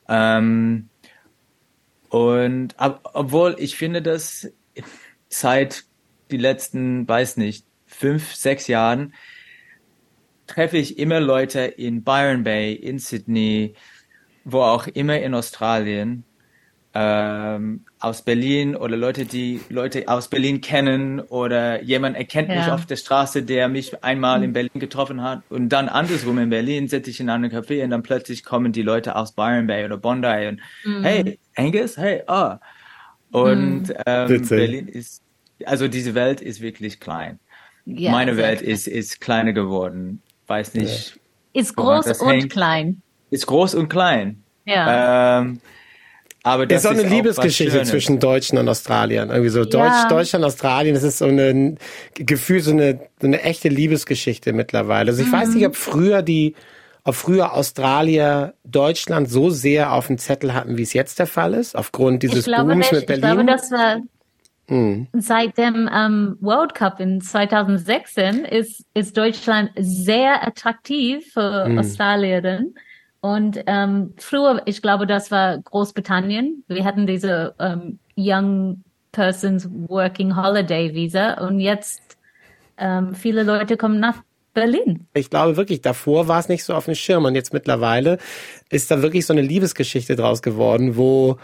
Ähm, 0.07 0.89
und 2.09 2.75
ob, 2.77 3.09
obwohl 3.13 3.55
ich 3.59 3.75
finde, 3.75 4.01
dass 4.01 4.49
seit 5.29 5.83
die 6.29 6.37
letzten, 6.37 7.07
weiß 7.07 7.37
nicht, 7.37 7.65
fünf, 7.85 8.33
sechs 8.33 8.67
Jahren 8.67 9.13
treffe 10.47 10.77
ich 10.77 10.97
immer 10.97 11.19
Leute 11.19 11.61
in 11.61 12.03
Byron 12.03 12.43
Bay, 12.43 12.73
in 12.73 12.99
Sydney, 12.99 13.75
wo 14.43 14.61
auch 14.61 14.87
immer 14.87 15.19
in 15.19 15.33
Australien, 15.33 16.23
ähm, 16.93 17.85
aus 17.99 18.21
Berlin 18.21 18.75
oder 18.75 18.97
Leute, 18.97 19.25
die 19.25 19.61
Leute 19.69 20.07
aus 20.07 20.27
Berlin 20.27 20.59
kennen 20.59 21.21
oder 21.21 21.81
jemand 21.81 22.17
erkennt 22.17 22.49
ja. 22.49 22.55
mich 22.55 22.71
auf 22.71 22.85
der 22.85 22.97
Straße, 22.97 23.43
der 23.43 23.69
mich 23.69 24.03
einmal 24.03 24.39
mhm. 24.39 24.45
in 24.45 24.53
Berlin 24.53 24.79
getroffen 24.79 25.21
hat 25.21 25.41
und 25.49 25.69
dann 25.69 25.87
andersrum 25.87 26.37
in 26.39 26.49
Berlin 26.49 26.89
sitze 26.89 27.09
ich 27.09 27.19
in 27.19 27.29
einem 27.29 27.49
Café 27.49 27.83
und 27.83 27.91
dann 27.91 28.03
plötzlich 28.03 28.43
kommen 28.43 28.73
die 28.73 28.81
Leute 28.81 29.15
aus 29.15 29.31
Byron 29.31 29.67
Bay 29.67 29.85
oder 29.85 29.97
Bondi 29.97 30.47
und 30.47 30.59
mhm. 30.83 31.03
hey, 31.03 31.39
Angus, 31.55 31.97
hey, 31.97 32.23
ah. 32.27 32.59
Oh. 33.31 33.43
Und 33.43 33.87
mhm. 33.87 33.95
ähm, 34.05 34.47
Berlin 34.49 34.87
ist, 34.89 35.23
also 35.65 35.87
diese 35.87 36.13
Welt 36.15 36.41
ist 36.41 36.59
wirklich 36.59 36.99
klein. 36.99 37.39
Ja, 37.85 38.11
Meine 38.11 38.35
Welt 38.35 38.59
klein. 38.59 38.71
ist, 38.71 38.87
ist 38.87 39.21
kleiner 39.21 39.53
geworden. 39.53 40.21
Weiß 40.47 40.73
nicht. 40.73 41.19
Ist 41.53 41.75
groß 41.75 42.19
und 42.21 42.29
hängt. 42.29 42.51
klein. 42.51 43.01
Ist 43.29 43.47
groß 43.47 43.75
und 43.75 43.87
klein. 43.87 44.43
Ja. 44.65 45.39
Ähm, 45.39 45.61
aber 46.43 46.65
das 46.65 46.83
ist 46.83 46.87
auch 46.87 46.91
eine 46.91 47.03
ist 47.03 47.09
Liebesgeschichte 47.09 47.83
zwischen 47.83 48.19
Deutschen 48.19 48.57
und 48.57 48.67
Australiern. 48.67 49.29
Irgendwie 49.29 49.49
so 49.49 49.63
Deutsch, 49.63 49.75
ja. 49.75 50.07
Deutschland, 50.07 50.43
Australien, 50.43 50.95
das 50.95 51.03
ist 51.03 51.19
so 51.19 51.25
ein 51.25 51.77
Gefühl, 52.15 52.61
so 52.61 52.71
eine, 52.71 52.99
so 53.19 53.27
eine 53.27 53.41
echte 53.43 53.69
Liebesgeschichte 53.69 54.51
mittlerweile. 54.53 55.11
Also 55.11 55.21
ich 55.21 55.27
mhm. 55.27 55.33
weiß 55.33 55.49
nicht, 55.49 55.65
ob 55.67 55.75
früher 55.75 56.23
die, 56.23 56.55
ob 57.03 57.15
früher 57.15 57.53
Australier 57.53 58.55
Deutschland 58.63 59.29
so 59.29 59.49
sehr 59.51 59.93
auf 59.93 60.07
dem 60.07 60.17
Zettel 60.17 60.53
hatten, 60.53 60.77
wie 60.77 60.83
es 60.83 60.93
jetzt 60.93 61.19
der 61.19 61.27
Fall 61.27 61.53
ist, 61.53 61.75
aufgrund 61.75 62.23
dieses 62.23 62.45
Booms 62.45 62.75
nicht. 62.75 62.91
mit 62.91 63.05
Berlin. 63.05 63.23
Ich 63.23 63.31
glaube, 63.31 63.45
das 63.45 63.71
war 63.71 63.97
hm. 64.67 65.07
Seit 65.11 65.57
dem 65.57 65.89
ähm, 65.93 66.37
World 66.39 66.73
Cup 66.75 67.01
in 67.01 67.19
2016 67.19 68.45
ist, 68.45 68.85
ist 68.93 69.17
Deutschland 69.17 69.71
sehr 69.77 70.47
attraktiv 70.47 71.33
für 71.33 71.65
hm. 71.65 71.77
Australierinnen. 71.77 72.75
Und 73.21 73.63
ähm, 73.67 74.13
früher, 74.17 74.63
ich 74.65 74.81
glaube, 74.81 75.05
das 75.05 75.29
war 75.29 75.59
Großbritannien. 75.59 76.63
Wir 76.67 76.83
hatten 76.83 77.05
diese 77.05 77.53
ähm, 77.59 77.99
Young 78.17 78.83
Persons 79.11 79.69
Working 79.87 80.35
Holiday 80.35 80.93
Visa 80.93 81.33
und 81.45 81.59
jetzt 81.59 82.17
ähm, 82.77 83.13
viele 83.13 83.43
Leute 83.43 83.77
kommen 83.77 83.99
nach 83.99 84.23
Berlin. 84.53 85.07
Ich 85.13 85.29
glaube 85.29 85.55
wirklich, 85.55 85.81
davor 85.81 86.27
war 86.27 86.39
es 86.39 86.49
nicht 86.49 86.63
so 86.63 86.73
auf 86.73 86.85
dem 86.85 86.95
Schirm 86.95 87.25
und 87.25 87.35
jetzt 87.35 87.53
mittlerweile 87.53 88.17
ist 88.69 88.89
da 88.91 89.01
wirklich 89.01 89.25
so 89.25 89.33
eine 89.33 89.41
Liebesgeschichte 89.41 90.15
draus 90.15 90.41
geworden, 90.41 90.97
wo 90.97 91.37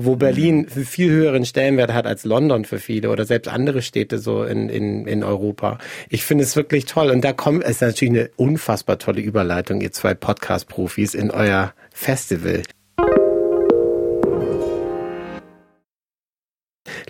wo 0.00 0.14
Berlin 0.14 0.68
einen 0.72 0.86
viel 0.86 1.10
höheren 1.10 1.44
Stellenwert 1.44 1.92
hat 1.92 2.06
als 2.06 2.24
London 2.24 2.64
für 2.64 2.78
viele 2.78 3.10
oder 3.10 3.24
selbst 3.24 3.48
andere 3.48 3.82
Städte 3.82 4.18
so 4.18 4.44
in, 4.44 4.68
in, 4.68 5.08
in 5.08 5.24
Europa. 5.24 5.78
Ich 6.08 6.24
finde 6.24 6.44
es 6.44 6.54
wirklich 6.54 6.84
toll. 6.84 7.10
Und 7.10 7.24
da 7.24 7.32
kommt 7.32 7.64
es 7.64 7.80
natürlich 7.80 8.14
eine 8.14 8.30
unfassbar 8.36 9.00
tolle 9.00 9.20
Überleitung, 9.20 9.80
ihr 9.80 9.90
zwei 9.90 10.14
Podcast-Profis, 10.14 11.14
in 11.14 11.32
euer 11.32 11.74
Festival. 11.92 12.62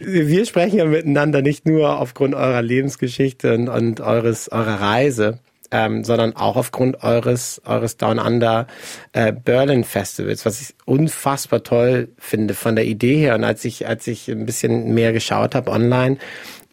Wir 0.01 0.47
sprechen 0.47 0.79
ja 0.79 0.87
miteinander 0.87 1.43
nicht 1.43 1.67
nur 1.67 2.01
aufgrund 2.01 2.35
eurer 2.35 2.63
Lebensgeschichte 2.63 3.53
und, 3.55 3.69
und 3.69 4.01
eures, 4.01 4.51
eurer 4.51 4.81
Reise, 4.81 5.41
ähm, 5.71 6.05
sondern 6.05 6.35
auch 6.35 6.57
aufgrund 6.57 7.03
eures, 7.03 7.61
eures 7.65 7.97
Down 7.97 8.19
Under 8.19 8.67
äh, 9.13 9.33
Berlin 9.33 9.85
Festivals, 9.85 10.47
was 10.47 10.61
ich 10.61 10.75
unfassbar 10.85 11.63
toll 11.63 12.09
finde 12.19 12.55
von 12.55 12.75
der 12.75 12.87
Idee 12.87 13.17
her. 13.17 13.35
Und 13.35 13.45
als 13.45 13.65
ich, 13.65 13.87
als 13.87 14.07
ich 14.07 14.29
ein 14.29 14.47
bisschen 14.47 14.95
mehr 14.95 15.13
geschaut 15.13 15.55
habe 15.55 15.71
online, 15.71 16.19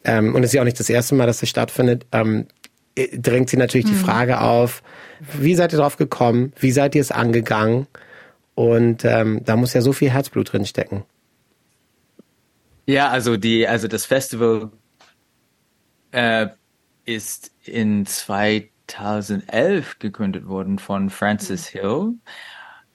ähm, 0.03 0.35
und 0.35 0.43
es 0.43 0.51
ist 0.51 0.53
ja 0.53 0.61
auch 0.61 0.65
nicht 0.65 0.79
das 0.79 0.89
erste 0.89 1.15
Mal, 1.15 1.27
dass 1.27 1.43
es 1.43 1.49
stattfindet, 1.49 2.05
ähm, 2.11 2.47
äh, 2.95 3.17
drängt 3.17 3.49
sie 3.49 3.57
natürlich 3.57 3.87
mhm. 3.87 3.91
die 3.91 3.95
Frage 3.95 4.41
auf, 4.41 4.81
wie 5.33 5.55
seid 5.55 5.73
ihr 5.73 5.79
drauf 5.79 5.97
gekommen? 5.97 6.53
Wie 6.59 6.71
seid 6.71 6.95
ihr 6.95 7.01
es 7.01 7.11
angegangen? 7.11 7.87
Und 8.53 9.03
ähm, 9.03 9.41
da 9.43 9.57
muss 9.57 9.73
ja 9.73 9.81
so 9.81 9.91
viel 9.91 10.11
Herzblut 10.11 10.53
drin 10.53 10.65
stecken. 10.65 11.03
Ja, 12.85 13.09
also 13.09 13.35
die, 13.35 13.67
also 13.67 13.87
das 13.87 14.05
Festival 14.05 14.69
äh, 16.11 16.47
ist 17.05 17.51
in 17.65 18.05
2011 18.87 19.99
gegründet 19.99 20.47
worden 20.47 20.79
von 20.79 21.09
Frances 21.09 21.67
Hill, 21.67 22.15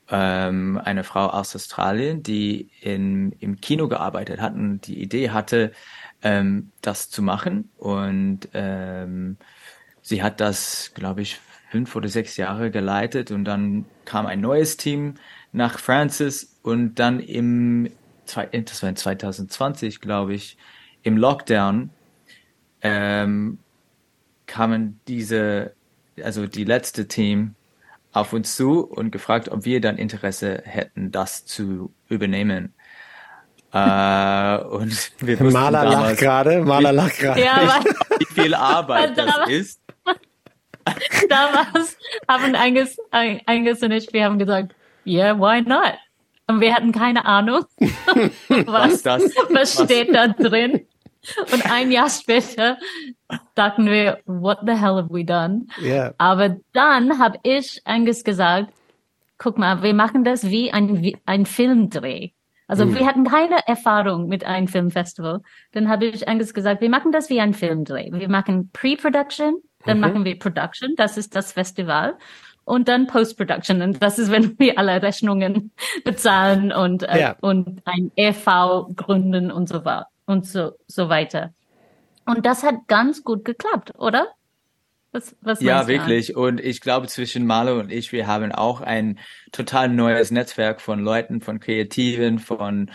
ähm, 0.08 0.80
eine 0.84 1.04
Frau 1.04 1.26
aus 1.26 1.54
Australien, 1.54 2.22
die 2.22 2.70
in, 2.80 3.32
im 3.40 3.60
Kino 3.60 3.88
gearbeitet 3.88 4.40
hat 4.40 4.54
und 4.54 4.86
die 4.86 5.00
Idee 5.00 5.30
hatte, 5.30 5.72
ähm, 6.22 6.72
das 6.82 7.10
zu 7.10 7.22
machen. 7.22 7.70
Und 7.76 8.48
ähm, 8.54 9.36
sie 10.02 10.22
hat 10.22 10.40
das, 10.40 10.92
glaube 10.94 11.22
ich, 11.22 11.40
fünf 11.70 11.94
oder 11.94 12.08
sechs 12.08 12.36
Jahre 12.36 12.70
geleitet 12.70 13.30
und 13.30 13.44
dann 13.44 13.84
kam 14.04 14.26
ein 14.26 14.40
neues 14.40 14.76
Team 14.76 15.14
nach 15.52 15.78
Francis 15.78 16.58
und 16.62 16.96
dann 16.96 17.20
im, 17.20 17.90
das 18.26 18.36
war 18.36 18.52
in 18.52 18.96
2020, 18.96 20.00
glaube 20.00 20.34
ich, 20.34 20.56
im 21.02 21.16
Lockdown 21.16 21.90
ähm, 22.82 23.58
kamen 24.46 25.00
diese, 25.06 25.74
also 26.22 26.46
die 26.46 26.64
letzte 26.64 27.08
Team 27.08 27.54
auf 28.12 28.32
uns 28.32 28.56
zu 28.56 28.84
und 28.84 29.10
gefragt, 29.12 29.48
ob 29.48 29.64
wir 29.64 29.80
dann 29.80 29.96
Interesse 29.96 30.62
hätten, 30.64 31.10
das 31.10 31.44
zu 31.46 31.92
übernehmen. 32.08 32.74
Äh, 33.72 34.58
und 34.64 35.12
wir 35.20 35.40
Maler 35.44 35.84
lacht 35.84 36.18
gerade, 36.18 36.60
Maler 36.64 36.92
lacht 36.92 37.20
gerade. 37.20 37.40
Ja, 37.40 37.80
wie 38.18 38.24
viel 38.34 38.52
Arbeit 38.52 39.16
das 39.16 39.48
ist. 39.48 39.80
Damals 41.28 41.96
haben 42.26 42.56
Angus, 42.56 42.96
Angus 43.46 43.80
und 43.80 43.92
ich, 43.92 44.12
wir 44.12 44.24
haben 44.24 44.40
gesagt, 44.40 44.74
yeah, 45.06 45.38
why 45.38 45.62
not? 45.62 45.94
Und 46.48 46.60
wir 46.60 46.74
hatten 46.74 46.90
keine 46.90 47.24
Ahnung, 47.26 47.64
was, 48.48 48.66
Was 48.66 49.02
das, 49.02 49.22
was 49.50 49.84
steht 49.84 50.12
da 50.12 50.26
drin. 50.26 50.84
Und 51.52 51.70
ein 51.70 51.92
Jahr 51.92 52.10
später 52.10 52.76
dachten 53.54 53.86
wir, 53.86 54.18
what 54.26 54.58
the 54.66 54.72
hell 54.72 54.96
have 54.96 55.08
we 55.10 55.24
done? 55.24 55.66
Ja. 55.80 56.12
Aber 56.18 56.56
dann 56.72 57.18
habe 57.18 57.38
ich 57.42 57.80
Angus 57.84 58.24
gesagt, 58.24 58.72
guck 59.38 59.58
mal, 59.58 59.82
wir 59.82 59.94
machen 59.94 60.24
das 60.24 60.48
wie 60.48 60.72
ein, 60.72 61.02
wie 61.02 61.16
ein 61.26 61.46
Filmdreh. 61.46 62.30
Also 62.68 62.94
wir 62.94 63.04
hatten 63.04 63.24
keine 63.24 63.66
Erfahrung 63.66 64.28
mit 64.28 64.44
einem 64.44 64.68
Filmfestival. 64.68 65.40
Dann 65.72 65.88
habe 65.88 66.06
ich 66.06 66.28
Angus 66.28 66.54
gesagt, 66.54 66.80
wir 66.80 66.88
machen 66.88 67.10
das 67.10 67.28
wie 67.28 67.40
ein 67.40 67.52
Filmdreh. 67.52 68.12
Wir 68.12 68.28
machen 68.28 68.70
Pre-Production, 68.72 69.56
dann 69.84 69.98
machen 69.98 70.24
wir 70.24 70.38
Production, 70.38 70.94
das 70.96 71.16
ist 71.16 71.34
das 71.34 71.50
Festival. 71.50 72.16
Und 72.64 72.86
dann 72.86 73.08
Post-Production. 73.08 73.82
Und 73.82 74.00
das 74.00 74.20
ist, 74.20 74.30
wenn 74.30 74.56
wir 74.60 74.78
alle 74.78 75.02
Rechnungen 75.02 75.72
bezahlen 76.04 76.70
und, 76.70 77.02
äh, 77.02 77.18
Ja. 77.20 77.36
und 77.40 77.82
ein 77.86 78.12
EV 78.14 78.86
gründen 78.94 79.50
und 79.50 79.68
so, 79.68 79.82
und 80.26 80.46
so, 80.46 80.72
so 80.86 81.08
weiter. 81.08 81.52
Und 82.26 82.46
das 82.46 82.62
hat 82.62 82.86
ganz 82.86 83.24
gut 83.24 83.44
geklappt, 83.44 83.92
oder? 83.98 84.28
Was, 85.12 85.34
was 85.40 85.60
Ja, 85.60 85.88
wirklich. 85.88 86.36
Und 86.36 86.60
ich 86.60 86.80
glaube, 86.80 87.08
zwischen 87.08 87.46
Marlo 87.46 87.80
und 87.80 87.90
ich, 87.90 88.12
wir 88.12 88.26
haben 88.26 88.52
auch 88.52 88.80
ein 88.80 89.18
total 89.50 89.88
neues 89.88 90.30
Netzwerk 90.30 90.80
von 90.80 91.00
Leuten, 91.00 91.40
von 91.40 91.58
Kreativen, 91.58 92.38
von 92.38 92.90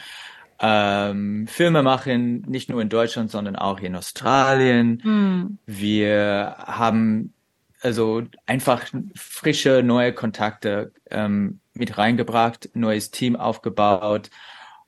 ähm, 0.59 1.47
Filmemachern, 1.47 2.41
nicht 2.47 2.69
nur 2.69 2.81
in 2.81 2.87
Deutschland, 2.87 3.31
sondern 3.31 3.57
auch 3.57 3.79
in 3.81 3.95
Australien. 3.95 5.01
Hm. 5.03 5.57
Wir 5.65 6.55
haben 6.59 7.33
also 7.81 8.23
einfach 8.45 8.85
frische, 9.15 9.83
neue 9.83 10.13
Kontakte 10.13 10.93
ähm, 11.11 11.59
mit 11.73 11.97
reingebracht, 11.97 12.69
neues 12.73 13.11
Team 13.11 13.35
aufgebaut. 13.35 14.29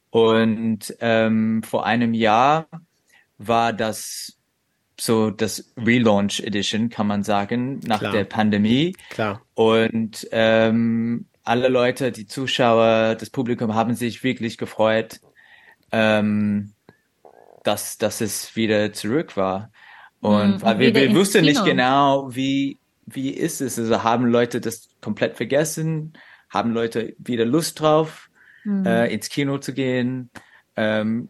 Und 0.10 0.96
ähm, 1.01 1.62
vor 1.63 1.86
einem 1.86 2.13
Jahr 2.13 2.67
war 3.38 3.73
das 3.73 4.34
so 5.00 5.30
das 5.30 5.71
Relaunch 5.78 6.39
Edition, 6.39 6.89
kann 6.89 7.08
man 7.08 7.23
sagen, 7.23 7.80
nach 7.86 8.00
Klar. 8.00 8.12
der 8.13 8.23
Pandemie. 8.23 8.95
Klar. 9.12 9.41
Und 9.54 10.28
ähm, 10.32 11.28
alle 11.43 11.67
Leute, 11.67 12.12
die 12.12 12.26
Zuschauer, 12.26 13.15
das 13.15 13.30
Publikum 13.30 13.76
haben 13.76 13.93
sich 13.93 14.23
wirklich 14.23 14.58
gefreut, 14.58 15.19
ähm, 15.91 16.73
dass, 17.63 17.97
dass 17.97 18.21
es 18.21 18.56
wieder 18.56 18.91
zurück 18.93 19.38
war. 19.38 19.71
Und 20.19 20.63
Mhm, 20.63 20.80
wir, 20.80 20.95
wir 20.95 21.15
wussten 21.15 21.45
nicht 21.45 21.63
genau, 21.63 22.34
wie, 22.36 22.80
wie 23.06 23.30
ist 23.30 23.62
es. 23.62 23.78
Also 23.78 24.04
haben 24.04 24.26
Leute 24.26 24.60
das 24.60 24.89
komplett 25.00 25.38
vergessen? 25.38 26.13
Haben 26.50 26.71
Leute 26.71 27.13
wieder 27.19 27.45
Lust 27.45 27.80
drauf, 27.80 28.30
Mhm. 28.63 28.86
äh, 28.86 29.08
ins 29.13 29.30
Kino 29.30 29.60
zu 29.60 29.73
gehen? 29.73 30.30
Ähm, 30.76 31.30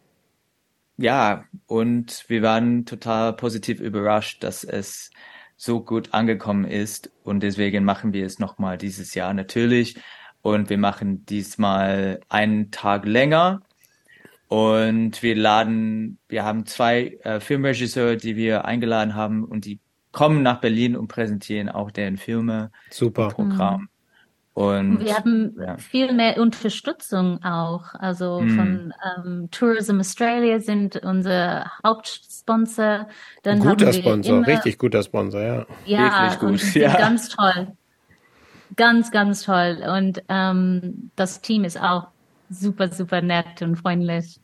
ja, 0.97 1.45
und 1.67 2.25
wir 2.27 2.41
waren 2.41 2.85
total 2.85 3.33
positiv 3.33 3.79
überrascht, 3.79 4.43
dass 4.43 4.63
es 4.63 5.11
so 5.55 5.81
gut 5.81 6.13
angekommen 6.13 6.65
ist. 6.65 7.11
Und 7.23 7.41
deswegen 7.41 7.83
machen 7.83 8.13
wir 8.13 8.25
es 8.25 8.39
nochmal 8.39 8.77
dieses 8.77 9.13
Jahr 9.13 9.33
natürlich. 9.33 9.97
Und 10.41 10.69
wir 10.69 10.77
machen 10.77 11.25
diesmal 11.25 12.19
einen 12.29 12.71
Tag 12.71 13.05
länger. 13.05 13.61
Und 14.47 15.21
wir 15.21 15.35
laden, 15.35 16.19
wir 16.29 16.45
haben 16.45 16.65
zwei 16.65 17.17
äh, 17.23 17.39
Filmregisseure, 17.39 18.17
die 18.17 18.35
wir 18.37 18.65
eingeladen 18.65 19.13
haben 19.13 19.43
und 19.43 19.65
die 19.65 19.79
kommen 20.13 20.41
nach 20.41 20.61
Berlin 20.61 20.95
und 20.95 21.09
präsentieren 21.09 21.67
auch 21.69 21.91
deren 21.91 22.17
Filme, 22.17 22.71
Super. 22.89 23.27
Programm. 23.27 23.89
Und 24.57 25.05
Wir 25.05 25.15
haben 25.15 25.53
ja. 25.59 25.77
viel 25.77 26.11
mehr 26.13 26.41
Unterstützung 26.41 27.43
auch. 27.43 27.93
Also 27.93 28.41
Mm. 28.41 28.49
von 28.55 28.93
ähm, 29.23 29.49
Tourism 29.51 29.99
Australia 29.99 30.59
sind 30.59 30.95
unser 30.95 31.71
Hauptsponsor. 31.85 33.07
Dann 33.43 33.59
haben 33.59 33.69
Guter 33.69 33.85
wir 33.85 33.93
Sponsor, 33.93 34.37
immer, 34.37 34.47
richtig 34.47 34.79
guter 34.79 35.03
Sponsor, 35.03 35.41
ja. 35.43 35.65
Ja, 35.85 36.31
Wirklich 36.31 36.39
gut, 36.39 36.73
ja. 36.75 36.97
ganz 36.97 37.29
toll. 37.29 37.67
Ganz, 38.75 39.11
ganz 39.11 39.43
toll. 39.43 39.77
Und 39.95 40.23
ähm, 40.27 41.11
das 41.15 41.41
Team 41.41 41.63
ist 41.63 41.79
auch 41.79 42.07
super, 42.49 42.91
super 42.91 43.21
nett 43.21 43.61
und 43.61 43.75
freundlich. 43.75 44.39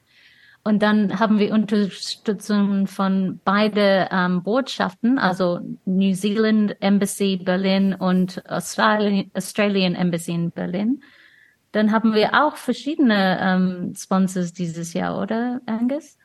Und 0.65 0.81
dann 0.81 1.19
haben 1.19 1.39
wir 1.39 1.53
Unterstützung 1.53 2.87
von 2.87 3.41
beide 3.43 4.07
ähm, 4.11 4.43
Botschaften, 4.43 5.19
also 5.19 5.59
New 5.85 6.13
Zealand 6.13 6.77
Embassy 6.79 7.35
Berlin 7.35 7.93
und 7.93 8.41
Australian, 8.49 9.29
Australian 9.33 9.95
Embassy 9.95 10.31
in 10.31 10.51
Berlin. 10.51 11.03
Dann 11.73 11.91
haben 11.91 12.13
wir 12.13 12.45
auch 12.45 12.55
verschiedene 12.55 13.39
ähm, 13.41 13.93
Sponsors 13.95 14.53
dieses 14.53 14.93
Jahr, 14.93 15.19
oder 15.19 15.59
Angus? 15.65 16.17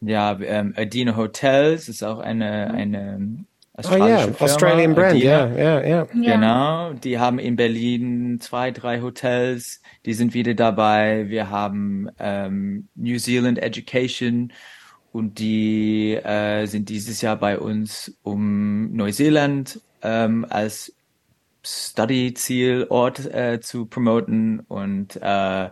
Ja, 0.00 0.36
ähm, 0.40 0.74
Adina 0.76 1.14
Hotels 1.14 1.88
ist 1.88 2.02
auch 2.02 2.18
eine, 2.18 2.72
eine 2.72 3.44
Oh 3.90 3.96
ja, 3.96 4.18
Firma. 4.18 4.36
Australian 4.40 4.94
Brand, 4.94 5.22
ja, 5.22 5.46
ja, 5.48 5.84
ja. 5.84 6.04
Genau, 6.04 6.92
die 6.92 7.18
haben 7.18 7.38
in 7.38 7.56
Berlin 7.56 8.40
zwei, 8.40 8.70
drei 8.70 9.00
Hotels, 9.00 9.80
die 10.04 10.14
sind 10.14 10.34
wieder 10.34 10.54
dabei. 10.54 11.28
Wir 11.28 11.50
haben 11.50 12.08
ähm, 12.18 12.88
New 12.94 13.18
Zealand 13.18 13.58
Education 13.58 14.52
und 15.12 15.38
die 15.38 16.14
äh, 16.14 16.66
sind 16.66 16.88
dieses 16.88 17.20
Jahr 17.20 17.36
bei 17.36 17.58
uns, 17.58 18.16
um 18.22 18.92
Neuseeland 18.92 19.80
ähm, 20.02 20.46
als 20.48 20.94
Study-Zielort 21.64 23.26
äh, 23.26 23.60
zu 23.60 23.86
promoten 23.86 24.60
und 24.60 25.16
äh, 25.22 25.70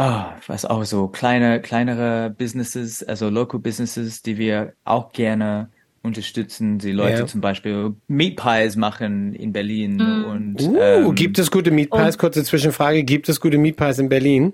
Ah, 0.00 0.36
was 0.46 0.64
auch 0.64 0.84
so 0.84 1.08
kleine, 1.08 1.60
kleinere 1.60 2.30
Businesses, 2.30 3.02
also 3.02 3.28
Local 3.30 3.58
Businesses, 3.58 4.22
die 4.22 4.38
wir 4.38 4.74
auch 4.84 5.10
gerne 5.10 5.70
unterstützen. 6.02 6.78
Die 6.78 6.92
Leute 6.92 7.20
Ja. 7.20 7.26
zum 7.26 7.40
Beispiel 7.40 7.94
Meat 8.06 8.36
Pies 8.36 8.76
machen 8.76 9.34
in 9.34 9.52
Berlin 9.52 9.96
Mhm. 9.96 10.24
und 10.24 10.62
Uh, 10.62 10.78
ähm, 10.78 11.14
gibt 11.14 11.38
es 11.38 11.50
gute 11.50 11.70
Meat 11.70 11.90
Pies? 11.90 12.18
Kurze 12.18 12.44
Zwischenfrage. 12.44 13.04
Gibt 13.04 13.28
es 13.28 13.40
gute 13.40 13.58
Meat 13.58 13.76
Pies 13.76 13.98
in 13.98 14.08
Berlin? 14.08 14.52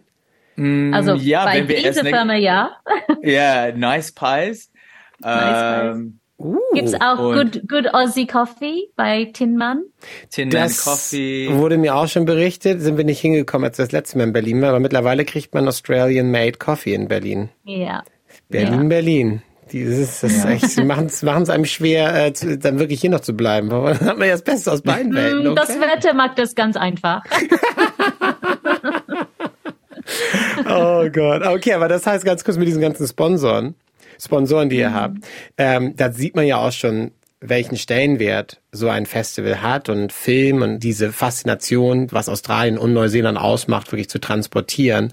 Also 0.56 1.14
ja, 1.14 1.44
bei 1.46 1.58
wenn 1.58 1.68
wir 1.68 1.76
dieser 1.78 1.90
essen, 1.90 2.06
Firma 2.06 2.36
ja. 2.36 2.70
ja, 3.22 3.72
Nice 3.72 4.12
Pies. 4.12 4.70
Nice 5.20 5.92
ähm, 5.96 6.18
Uh, 6.36 6.56
Gibt's 6.74 6.94
auch 7.00 7.16
Good, 7.16 7.62
Good 7.68 7.94
Aussie 7.94 8.26
Coffee 8.26 8.88
bei 8.96 9.26
Tinman? 9.32 9.84
Tin 10.30 10.48
Man 10.48 10.62
das 10.62 10.84
Coffee. 10.84 11.48
wurde 11.52 11.78
mir 11.78 11.94
auch 11.94 12.08
schon 12.08 12.24
berichtet. 12.24 12.80
Sind 12.82 12.96
wir 12.96 13.04
nicht 13.04 13.20
hingekommen, 13.20 13.64
als 13.68 13.78
wir 13.78 13.84
das 13.84 13.92
letzte 13.92 14.18
Mal 14.18 14.24
in 14.24 14.32
Berlin 14.32 14.60
waren. 14.60 14.70
Aber 14.70 14.80
mittlerweile 14.80 15.24
kriegt 15.24 15.54
man 15.54 15.68
Australian 15.68 16.32
Made 16.32 16.58
Coffee 16.58 16.92
in 16.94 17.06
Berlin. 17.06 17.50
Ja. 17.64 18.02
Berlin, 18.48 18.88
Berlin. 18.88 19.42
Dieses, 19.74 20.20
das 20.20 20.32
ist 20.32 20.44
echt, 20.44 20.70
sie 20.70 20.84
machen 20.84 21.06
es 21.06 21.24
einem 21.50 21.64
schwer, 21.64 22.26
äh, 22.26 22.32
zu, 22.32 22.56
dann 22.56 22.78
wirklich 22.78 23.00
hier 23.00 23.10
noch 23.10 23.18
zu 23.18 23.32
bleiben. 23.34 23.72
Aber 23.72 23.92
dann 23.92 24.06
hat 24.10 24.18
man 24.18 24.28
ja 24.28 24.34
das 24.34 24.44
Beste 24.44 24.70
aus 24.70 24.82
beiden 24.82 25.12
Welten. 25.12 25.52
Mm, 25.52 25.56
Das 25.56 25.68
Okay. 25.70 25.80
Wetter 25.80 26.14
macht 26.14 26.38
das 26.38 26.54
ganz 26.54 26.76
einfach. 26.76 27.24
Oh 30.68 31.08
Gott. 31.10 31.44
Okay, 31.46 31.72
aber 31.72 31.88
das 31.88 32.06
heißt 32.06 32.24
ganz 32.24 32.44
kurz 32.44 32.56
mit 32.56 32.68
diesen 32.68 32.80
ganzen 32.82 33.06
Sponsoren, 33.08 33.74
Sponsoren, 34.20 34.68
die 34.68 34.76
ihr 34.76 34.92
habt, 34.94 35.16
ähm, 35.56 35.96
da 35.96 36.12
sieht 36.12 36.36
man 36.36 36.46
ja 36.46 36.58
auch 36.58 36.72
schon 36.72 37.10
welchen 37.46 37.76
Stellenwert 37.76 38.60
so 38.72 38.88
ein 38.88 39.04
Festival 39.04 39.60
hat 39.60 39.90
und 39.90 40.12
Film 40.12 40.62
und 40.62 40.78
diese 40.80 41.12
Faszination, 41.12 42.10
was 42.10 42.30
Australien 42.30 42.78
und 42.78 42.94
Neuseeland 42.94 43.38
ausmacht, 43.38 43.92
wirklich 43.92 44.08
zu 44.08 44.18
transportieren. 44.18 45.12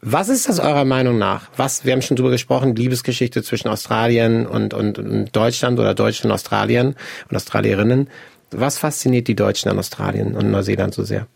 Was 0.00 0.28
ist 0.28 0.48
das 0.48 0.60
eurer 0.60 0.84
Meinung 0.84 1.18
nach? 1.18 1.50
Was, 1.56 1.84
wir 1.84 1.92
haben 1.92 2.02
schon 2.02 2.16
drüber 2.16 2.30
gesprochen, 2.30 2.76
Liebesgeschichte 2.76 3.42
zwischen 3.42 3.68
Australien 3.68 4.46
und, 4.46 4.74
und, 4.74 4.98
und 4.98 5.34
Deutschland 5.34 5.78
oder 5.80 5.94
Deutschland 5.94 6.26
und 6.26 6.34
Australien 6.34 6.94
und 7.28 7.36
Australierinnen. 7.36 8.08
Was 8.52 8.78
fasziniert 8.78 9.26
die 9.26 9.34
Deutschen 9.34 9.68
an 9.70 9.78
Australien 9.78 10.36
und 10.36 10.50
Neuseeland 10.50 10.94
so 10.94 11.02
sehr? 11.02 11.26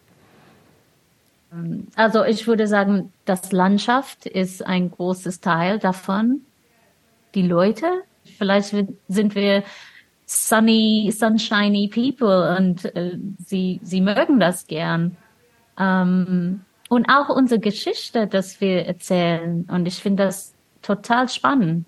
Also 1.97 2.25
ich 2.25 2.47
würde 2.47 2.69
sagen, 2.69 3.13
das 3.25 3.51
Landschaft 3.51 4.27
ist 4.27 4.65
ein 4.65 4.91
großes 4.91 5.41
Teil 5.41 5.79
davon. 5.79 6.43
Die 7.35 7.43
Leute, 7.43 7.87
vielleicht 8.39 8.75
sind 9.09 9.35
wir 9.35 9.65
sunny, 10.27 11.13
sunshiny 11.17 11.89
people 11.89 12.57
und 12.57 12.85
äh, 12.97 13.19
sie, 13.39 13.81
sie 13.83 14.01
mögen 14.01 14.41
das 14.41 14.67
gern. 14.67 15.17
Ähm, 15.79 16.63
und 16.89 17.09
auch 17.09 17.29
unsere 17.29 17.61
Geschichte, 17.61 18.27
dass 18.27 18.61
wir 18.61 18.87
erzählen. 18.87 19.65
Und 19.71 19.87
ich 19.87 19.97
finde 19.97 20.25
das 20.25 20.55
total 20.83 21.29
spannend. 21.29 21.87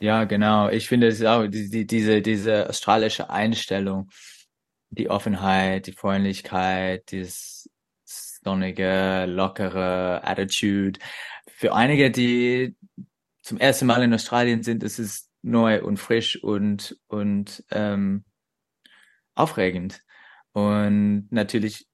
Ja, 0.00 0.24
genau. 0.24 0.68
Ich 0.68 0.86
finde 0.86 1.08
es 1.08 1.24
auch 1.24 1.46
die, 1.46 1.70
die, 1.70 1.86
diese, 1.86 2.22
diese 2.22 2.68
australische 2.68 3.30
Einstellung, 3.30 4.08
die 4.90 5.10
Offenheit, 5.10 5.86
die 5.86 5.92
Freundlichkeit, 5.92 7.10
dieses 7.10 7.68
sonnige, 8.44 9.26
lockere 9.26 10.20
Attitude. 10.24 11.00
Für 11.48 11.74
einige, 11.74 12.10
die 12.10 12.76
zum 13.42 13.58
ersten 13.58 13.86
Mal 13.86 14.02
in 14.02 14.14
Australien 14.14 14.62
sind, 14.62 14.84
ist 14.84 14.98
es 14.98 15.27
neu 15.42 15.82
und 15.82 15.98
frisch 15.98 16.42
und, 16.42 16.96
und 17.06 17.64
ähm, 17.70 18.24
aufregend. 19.34 20.02
Und 20.52 21.28
natürlich 21.30 21.86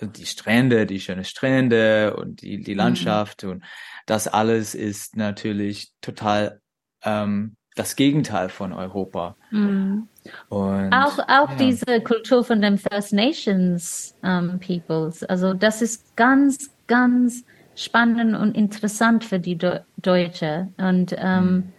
die 0.00 0.26
Strände, 0.26 0.86
die 0.86 1.00
schönen 1.00 1.24
Strände 1.24 2.16
und 2.16 2.42
die, 2.42 2.60
die 2.60 2.72
mhm. 2.72 2.78
Landschaft 2.78 3.44
mhm. 3.44 3.50
und 3.50 3.64
das 4.06 4.28
alles 4.28 4.74
ist 4.74 5.16
natürlich 5.16 5.92
total 6.00 6.60
ähm, 7.04 7.56
das 7.74 7.96
Gegenteil 7.96 8.48
von 8.48 8.72
Europa. 8.72 9.36
Mhm. 9.50 10.08
Und, 10.48 10.92
auch 10.92 11.18
auch 11.20 11.50
ja. 11.50 11.56
diese 11.58 12.00
Kultur 12.00 12.44
von 12.44 12.60
den 12.60 12.78
First 12.78 13.12
Nations 13.12 14.14
um, 14.22 14.60
Peoples, 14.60 15.24
also 15.24 15.54
das 15.54 15.82
ist 15.82 16.16
ganz, 16.16 16.70
ganz 16.86 17.44
spannend 17.74 18.36
und 18.36 18.54
interessant 18.56 19.24
für 19.24 19.38
die 19.38 19.56
De 19.56 19.80
Deutsche. 19.96 20.68
Und 20.76 21.14
ähm, 21.16 21.44
mhm. 21.44 21.72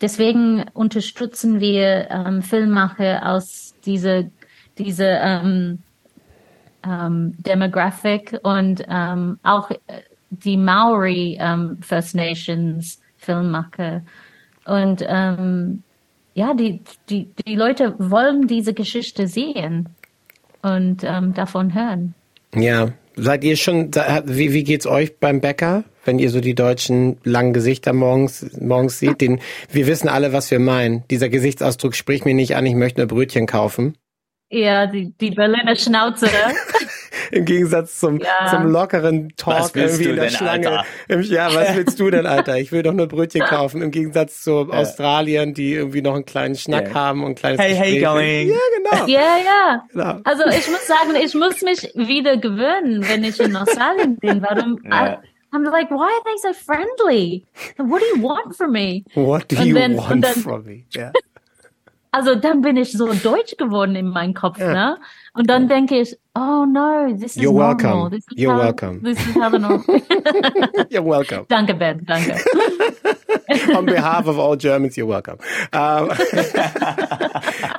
Deswegen 0.00 0.64
unterstützen 0.74 1.60
wir 1.60 2.08
ähm, 2.10 2.42
Filmmacher 2.42 3.26
aus 3.26 3.74
dieser 3.84 4.24
diese 4.78 5.06
ähm, 5.06 5.78
ähm, 6.84 7.34
Demographic 7.38 8.38
und 8.42 8.82
ähm, 8.88 9.38
auch 9.42 9.70
die 10.30 10.56
Maori 10.56 11.38
ähm, 11.40 11.78
First 11.82 12.14
Nations 12.14 13.00
Filmmacher. 13.18 14.02
Und 14.64 15.04
ähm, 15.06 15.82
ja, 16.34 16.54
die, 16.54 16.80
die, 17.08 17.28
die 17.46 17.56
Leute 17.56 17.94
wollen 17.98 18.46
diese 18.46 18.72
Geschichte 18.72 19.26
sehen 19.26 19.88
und 20.62 21.02
ähm, 21.04 21.34
davon 21.34 21.74
hören. 21.74 22.14
Ja, 22.54 22.92
seid 23.16 23.44
ihr 23.44 23.56
schon, 23.56 23.90
wie, 24.24 24.52
wie 24.52 24.64
geht's 24.64 24.86
euch 24.86 25.18
beim 25.18 25.40
Bäcker, 25.40 25.84
wenn 26.04 26.18
ihr 26.18 26.30
so 26.30 26.40
die 26.40 26.54
deutschen 26.54 27.18
langen 27.24 27.52
Gesichter 27.52 27.92
morgens, 27.92 28.46
morgens 28.58 28.98
seht? 28.98 29.20
Den, 29.20 29.40
wir 29.70 29.86
wissen 29.86 30.08
alle, 30.08 30.32
was 30.32 30.50
wir 30.50 30.58
meinen. 30.58 31.04
Dieser 31.10 31.28
Gesichtsausdruck 31.28 31.94
spricht 31.94 32.24
mir 32.24 32.34
nicht 32.34 32.56
an, 32.56 32.66
ich 32.66 32.74
möchte 32.74 33.00
nur 33.00 33.08
Brötchen 33.08 33.46
kaufen. 33.46 33.96
Ja, 34.52 34.86
die, 34.86 35.12
die 35.20 35.30
Berliner 35.30 35.76
Schnauze. 35.76 36.28
Im 37.30 37.44
Gegensatz 37.44 38.00
zum, 38.00 38.18
ja. 38.18 38.50
zum 38.50 38.66
lockeren 38.66 39.28
Talk 39.36 39.76
irgendwie 39.76 40.04
in 40.04 40.16
der 40.16 40.24
denn, 40.24 40.34
Schlange. 40.34 40.84
Im, 41.06 41.22
ja, 41.22 41.54
was 41.54 41.76
willst 41.76 42.00
du 42.00 42.10
denn, 42.10 42.26
Alter? 42.26 42.58
Ich 42.58 42.72
will 42.72 42.82
doch 42.82 42.92
nur 42.92 43.06
Brötchen 43.06 43.42
kaufen. 43.48 43.80
Im 43.80 43.92
Gegensatz 43.92 44.42
zu 44.42 44.68
ja. 44.68 44.78
Australiern, 44.78 45.54
die 45.54 45.74
irgendwie 45.74 46.02
noch 46.02 46.14
einen 46.14 46.24
kleinen 46.24 46.56
Schnack 46.56 46.86
yeah. 46.86 46.94
haben 46.94 47.22
und 47.22 47.30
ein 47.30 47.34
kleines 47.36 47.60
Hey, 47.60 47.70
Gespräch. 47.70 47.92
hey, 47.92 48.00
going. 48.00 48.48
Ja, 48.48 48.56
genau. 48.76 49.06
Ja, 49.06 49.36
ja. 49.44 49.84
Genau. 49.92 50.20
Also 50.24 50.42
ich 50.48 50.68
muss 50.68 50.86
sagen, 50.86 51.14
ich 51.22 51.34
muss 51.34 51.62
mich 51.62 51.92
wieder 51.94 52.36
gewöhnen, 52.36 53.06
wenn 53.08 53.22
ich 53.22 53.38
in 53.38 53.54
Australien 53.54 54.16
bin. 54.16 54.42
Warum? 54.42 54.80
Ja. 54.84 55.22
I'm 55.52 55.64
like, 55.64 55.90
why 55.90 56.06
are 56.06 56.24
they 56.24 56.36
so 56.38 56.52
friendly? 56.52 57.44
What 57.76 58.00
do 58.00 58.06
you 58.06 58.20
want 58.20 58.56
from 58.56 58.72
me? 58.72 59.04
What 59.14 59.48
do 59.48 59.56
you 59.64 59.74
then, 59.74 59.96
want 59.96 60.24
from 60.26 60.64
me? 60.64 60.84
Yeah. 60.94 61.12
Also 62.12 62.34
dann 62.34 62.60
bin 62.60 62.76
ich 62.76 62.90
so 62.90 63.12
deutsch 63.12 63.56
geworden 63.56 63.94
in 63.94 64.08
meinem 64.08 64.34
Kopf, 64.34 64.58
ja. 64.58 64.72
ne? 64.72 64.98
Und 65.32 65.48
dann 65.48 65.68
denke 65.68 66.00
ich, 66.00 66.16
oh 66.34 66.66
no, 66.66 67.14
this 67.16 67.36
is 67.36 67.42
You're 67.42 67.52
normal. 67.52 67.76
welcome. 67.76 68.10
This 68.10 68.26
is 68.32 68.36
You're 68.36 68.52
how, 68.52 68.62
welcome. 68.64 69.00
This 69.04 69.26
is 69.26 69.34
how 69.36 69.48
normal. 69.48 69.84
You're 70.90 71.04
welcome. 71.04 71.46
Danke, 71.48 71.74
Ben. 71.74 72.04
Danke. 72.04 72.34
On 73.76 73.86
behalf 73.86 74.26
of 74.26 74.38
all 74.38 74.56
Germans, 74.56 74.96
you're 74.96 75.08
welcome. 75.08 75.38
Um, 75.72 76.10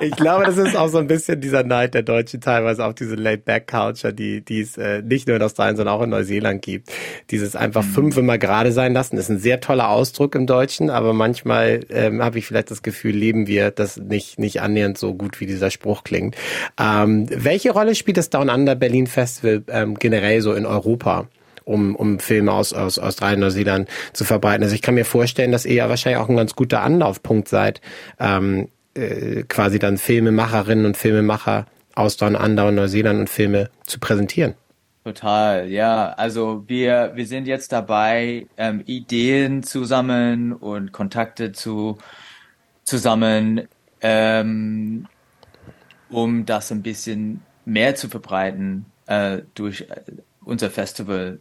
ich 0.00 0.14
glaube, 0.16 0.44
das 0.44 0.56
ist 0.58 0.76
auch 0.76 0.88
so 0.88 0.98
ein 0.98 1.06
bisschen 1.06 1.40
dieser 1.40 1.62
Neid 1.62 1.94
der 1.94 2.02
Deutschen 2.02 2.40
teilweise 2.40 2.84
auch 2.84 2.92
diese 2.92 3.14
Laid-Back-Culture, 3.14 4.12
die, 4.12 4.44
die 4.44 4.60
es 4.60 4.76
äh, 4.76 5.02
nicht 5.02 5.26
nur 5.26 5.36
in 5.36 5.42
Australien, 5.42 5.76
sondern 5.76 5.94
auch 5.94 6.02
in 6.02 6.10
Neuseeland 6.10 6.62
gibt. 6.62 6.90
Dieses 7.30 7.56
einfach 7.56 7.82
mhm. 7.82 7.90
fünf 7.92 8.16
immer 8.16 8.38
gerade 8.38 8.72
sein 8.72 8.92
lassen, 8.92 9.16
ist 9.16 9.28
ein 9.28 9.38
sehr 9.38 9.60
toller 9.60 9.88
Ausdruck 9.88 10.34
im 10.34 10.46
Deutschen, 10.46 10.90
aber 10.90 11.12
manchmal 11.12 11.80
ähm, 11.90 12.22
habe 12.22 12.38
ich 12.38 12.46
vielleicht 12.46 12.70
das 12.70 12.82
Gefühl, 12.82 13.14
leben 13.14 13.46
wir 13.46 13.70
das 13.70 13.96
nicht, 13.96 14.38
nicht 14.38 14.60
annähernd 14.60 14.98
so 14.98 15.14
gut, 15.14 15.40
wie 15.40 15.46
dieser 15.46 15.70
Spruch 15.70 16.04
klingt. 16.04 16.36
Ähm, 16.80 17.26
welche 17.30 17.72
Rolle 17.72 17.94
spielt 17.94 18.16
das 18.16 18.30
Down 18.30 18.48
Under 18.48 18.74
Berlin 18.74 19.06
Festival 19.06 19.62
ähm, 19.68 19.94
generell 19.94 20.40
so 20.40 20.54
in 20.54 20.66
Europa? 20.66 21.28
Um, 21.64 21.94
um 21.96 22.18
Filme 22.18 22.52
aus, 22.52 22.72
aus 22.72 22.98
Australien, 22.98 23.40
Neuseeland 23.40 23.88
zu 24.12 24.24
verbreiten. 24.24 24.62
Also 24.62 24.74
ich 24.74 24.82
kann 24.82 24.94
mir 24.94 25.04
vorstellen, 25.04 25.52
dass 25.52 25.64
ihr 25.64 25.74
ja 25.74 25.88
wahrscheinlich 25.88 26.20
auch 26.20 26.28
ein 26.28 26.36
ganz 26.36 26.54
guter 26.54 26.82
Anlaufpunkt 26.82 27.48
seid, 27.48 27.80
ähm, 28.18 28.68
äh, 28.94 29.44
quasi 29.44 29.78
dann 29.78 29.98
Filmemacherinnen 29.98 30.86
und 30.86 30.96
Filmemacher 30.96 31.66
aus 31.94 32.16
Down 32.16 32.36
Under 32.36 32.66
und 32.66 32.74
Neuseeland 32.74 33.20
und 33.20 33.30
Filme 33.30 33.70
zu 33.86 34.00
präsentieren. 34.00 34.54
Total, 35.04 35.68
ja. 35.68 36.12
Also 36.12 36.64
wir, 36.68 37.12
wir 37.14 37.26
sind 37.26 37.46
jetzt 37.46 37.72
dabei, 37.72 38.46
ähm, 38.56 38.82
Ideen 38.86 39.62
zusammen 39.62 40.52
und 40.52 40.92
Kontakte 40.92 41.52
zu 41.52 41.98
zusammen, 42.84 43.68
ähm, 44.00 45.06
um 46.08 46.46
das 46.46 46.70
ein 46.70 46.82
bisschen 46.82 47.42
mehr 47.64 47.94
zu 47.94 48.08
verbreiten 48.08 48.86
äh, 49.06 49.42
durch 49.54 49.82
äh, 49.82 50.02
unser 50.44 50.70
Festival 50.70 51.40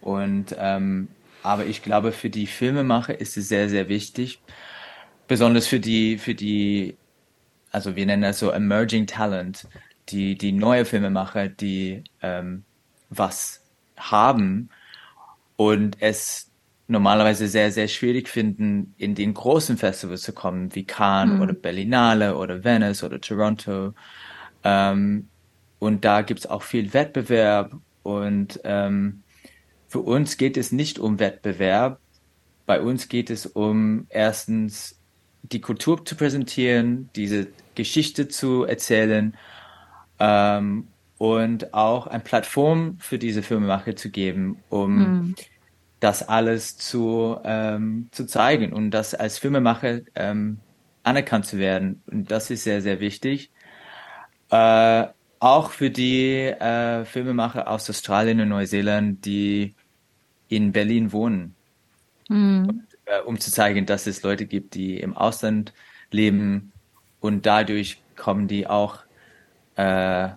und 0.00 0.54
ähm, 0.58 1.08
aber 1.42 1.66
ich 1.66 1.82
glaube, 1.82 2.12
für 2.12 2.30
die 2.30 2.46
Filmemacher 2.46 3.18
ist 3.18 3.36
es 3.36 3.48
sehr, 3.48 3.68
sehr 3.68 3.88
wichtig, 3.88 4.40
besonders 5.26 5.66
für 5.66 5.80
die, 5.80 6.18
für 6.18 6.34
die, 6.34 6.96
also 7.70 7.96
wir 7.96 8.06
nennen 8.06 8.22
das 8.22 8.38
so 8.38 8.50
Emerging 8.50 9.06
Talent, 9.06 9.66
die, 10.08 10.36
die 10.36 10.52
neue 10.52 10.84
Filmemacher, 10.84 11.48
die 11.48 12.04
ähm, 12.20 12.64
was 13.08 13.62
haben 13.96 14.70
und 15.56 15.96
es 16.00 16.50
normalerweise 16.88 17.46
sehr, 17.46 17.70
sehr 17.70 17.86
schwierig 17.86 18.28
finden, 18.28 18.94
in 18.98 19.14
den 19.14 19.32
großen 19.32 19.76
Festivals 19.76 20.22
zu 20.22 20.32
kommen, 20.32 20.74
wie 20.74 20.84
Cannes 20.84 21.36
mhm. 21.36 21.42
oder 21.42 21.52
Berlinale 21.52 22.36
oder 22.36 22.64
Venice 22.64 23.04
oder 23.04 23.20
Toronto. 23.20 23.94
Ähm, 24.64 25.28
und 25.78 26.04
da 26.04 26.22
gibt's 26.22 26.46
auch 26.46 26.62
viel 26.62 26.92
Wettbewerb 26.92 27.72
und 28.02 28.60
ähm, 28.64 29.22
für 29.90 30.00
uns 30.00 30.36
geht 30.36 30.56
es 30.56 30.70
nicht 30.70 31.00
um 31.00 31.18
Wettbewerb. 31.18 31.98
Bei 32.64 32.80
uns 32.80 33.08
geht 33.08 33.28
es 33.28 33.44
um 33.44 34.06
erstens 34.08 35.00
die 35.42 35.60
Kultur 35.60 36.04
zu 36.04 36.14
präsentieren, 36.14 37.10
diese 37.16 37.48
Geschichte 37.74 38.28
zu 38.28 38.62
erzählen 38.62 39.36
ähm, 40.20 40.86
und 41.18 41.74
auch 41.74 42.06
eine 42.06 42.22
Plattform 42.22 42.98
für 43.00 43.18
diese 43.18 43.42
Filmemacher 43.42 43.96
zu 43.96 44.10
geben, 44.10 44.62
um 44.68 44.98
mhm. 44.98 45.34
das 45.98 46.28
alles 46.28 46.78
zu, 46.78 47.38
ähm, 47.42 48.10
zu 48.12 48.26
zeigen 48.26 48.72
und 48.72 48.92
das 48.92 49.16
als 49.16 49.38
Filmemacher 49.38 50.02
ähm, 50.14 50.60
anerkannt 51.02 51.46
zu 51.46 51.58
werden. 51.58 52.00
Und 52.06 52.30
das 52.30 52.48
ist 52.52 52.62
sehr, 52.62 52.80
sehr 52.80 53.00
wichtig. 53.00 53.50
Äh, 54.50 55.06
auch 55.40 55.70
für 55.72 55.90
die 55.90 56.34
äh, 56.44 57.04
Filmemacher 57.04 57.66
aus 57.66 57.90
Australien 57.90 58.40
und 58.40 58.50
Neuseeland, 58.50 59.24
die 59.24 59.74
in 60.50 60.72
Berlin 60.72 61.12
wohnen. 61.12 61.54
Mhm. 62.28 62.68
Und, 62.68 62.86
äh, 63.06 63.20
um 63.20 63.40
zu 63.40 63.50
zeigen, 63.50 63.86
dass 63.86 64.06
es 64.06 64.22
Leute 64.22 64.44
gibt, 64.44 64.74
die 64.74 64.98
im 64.98 65.16
Ausland 65.16 65.72
leben 66.10 66.72
und 67.20 67.46
dadurch 67.46 68.02
kommen 68.16 68.48
die 68.48 68.66
auch 68.66 68.98
äh, 69.76 70.28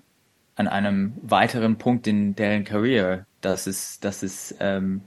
an 0.56 0.68
einem 0.68 1.14
weiteren 1.22 1.78
Punkt 1.78 2.08
in 2.08 2.36
deren 2.36 2.64
Karriere, 2.64 3.26
dass 3.42 3.68
es, 3.68 4.00
dass 4.00 4.24
es, 4.24 4.56
ähm, 4.60 5.02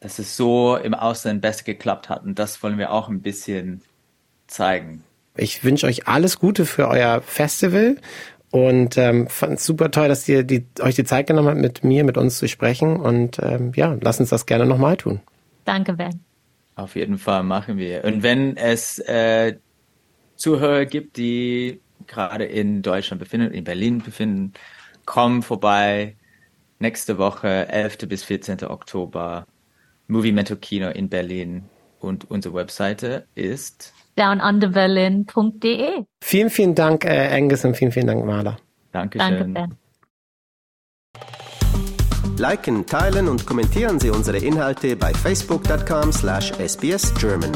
dass 0.00 0.18
es 0.18 0.36
so 0.36 0.76
im 0.76 0.94
Ausland 0.94 1.40
besser 1.40 1.64
geklappt 1.64 2.08
hat. 2.08 2.22
Und 2.24 2.38
das 2.38 2.62
wollen 2.62 2.78
wir 2.78 2.92
auch 2.92 3.08
ein 3.08 3.22
bisschen 3.22 3.82
zeigen. 4.46 5.02
ich 5.36 5.64
wünsche 5.64 5.86
euch 5.86 6.06
alles 6.06 6.38
Gute 6.38 6.66
für 6.66 6.88
euer 6.88 7.22
Festival 7.22 7.96
und 8.50 8.96
ähm, 8.96 9.28
fand 9.28 9.54
es 9.54 9.66
super 9.66 9.90
toll, 9.90 10.08
dass 10.08 10.28
ihr 10.28 10.42
die, 10.42 10.66
euch 10.80 10.94
die 10.94 11.04
Zeit 11.04 11.26
genommen 11.26 11.48
habt, 11.48 11.60
mit 11.60 11.84
mir, 11.84 12.04
mit 12.04 12.16
uns 12.16 12.38
zu 12.38 12.48
sprechen. 12.48 12.96
Und 12.96 13.38
ähm, 13.42 13.72
ja, 13.74 13.96
lass 14.00 14.20
uns 14.20 14.30
das 14.30 14.46
gerne 14.46 14.66
nochmal 14.66 14.96
tun. 14.96 15.20
Danke, 15.64 15.92
Ben. 15.94 16.20
Auf 16.74 16.96
jeden 16.96 17.18
Fall 17.18 17.42
machen 17.42 17.76
wir. 17.76 18.04
Und 18.04 18.22
wenn 18.22 18.56
es 18.56 18.98
äh, 19.00 19.56
Zuhörer 20.36 20.86
gibt, 20.86 21.16
die 21.16 21.80
gerade 22.06 22.44
in 22.44 22.80
Deutschland 22.80 23.20
befinden, 23.20 23.52
in 23.52 23.64
Berlin 23.64 23.98
befinden, 23.98 24.54
kommen 25.04 25.42
vorbei. 25.42 26.16
Nächste 26.78 27.18
Woche, 27.18 27.68
11. 27.68 27.98
bis 28.08 28.22
14. 28.24 28.64
Oktober, 28.64 29.46
Movie 30.06 30.32
Mentor 30.32 30.58
Kino 30.58 30.88
in 30.88 31.08
Berlin. 31.08 31.64
Und 31.98 32.30
unsere 32.30 32.54
Webseite 32.54 33.26
ist 33.34 33.92
downunderberlin.de. 34.18 36.04
Vielen, 36.22 36.50
vielen 36.50 36.74
Dank, 36.74 37.04
äh, 37.04 37.28
Angus, 37.36 37.64
und 37.64 37.76
vielen, 37.76 37.92
vielen 37.92 38.06
Dank, 38.08 38.24
Marla. 38.24 38.56
Dankeschön. 38.92 39.54
Danke, 39.54 39.70
Ben. 39.70 39.78
Liken, 42.38 42.86
teilen 42.86 43.28
und 43.28 43.46
kommentieren 43.46 43.98
Sie 43.98 44.10
unsere 44.10 44.38
Inhalte 44.38 44.94
bei 44.96 45.12
facebook.com 45.12 46.12
slash 46.12 46.52
sbsgerman. 46.52 47.50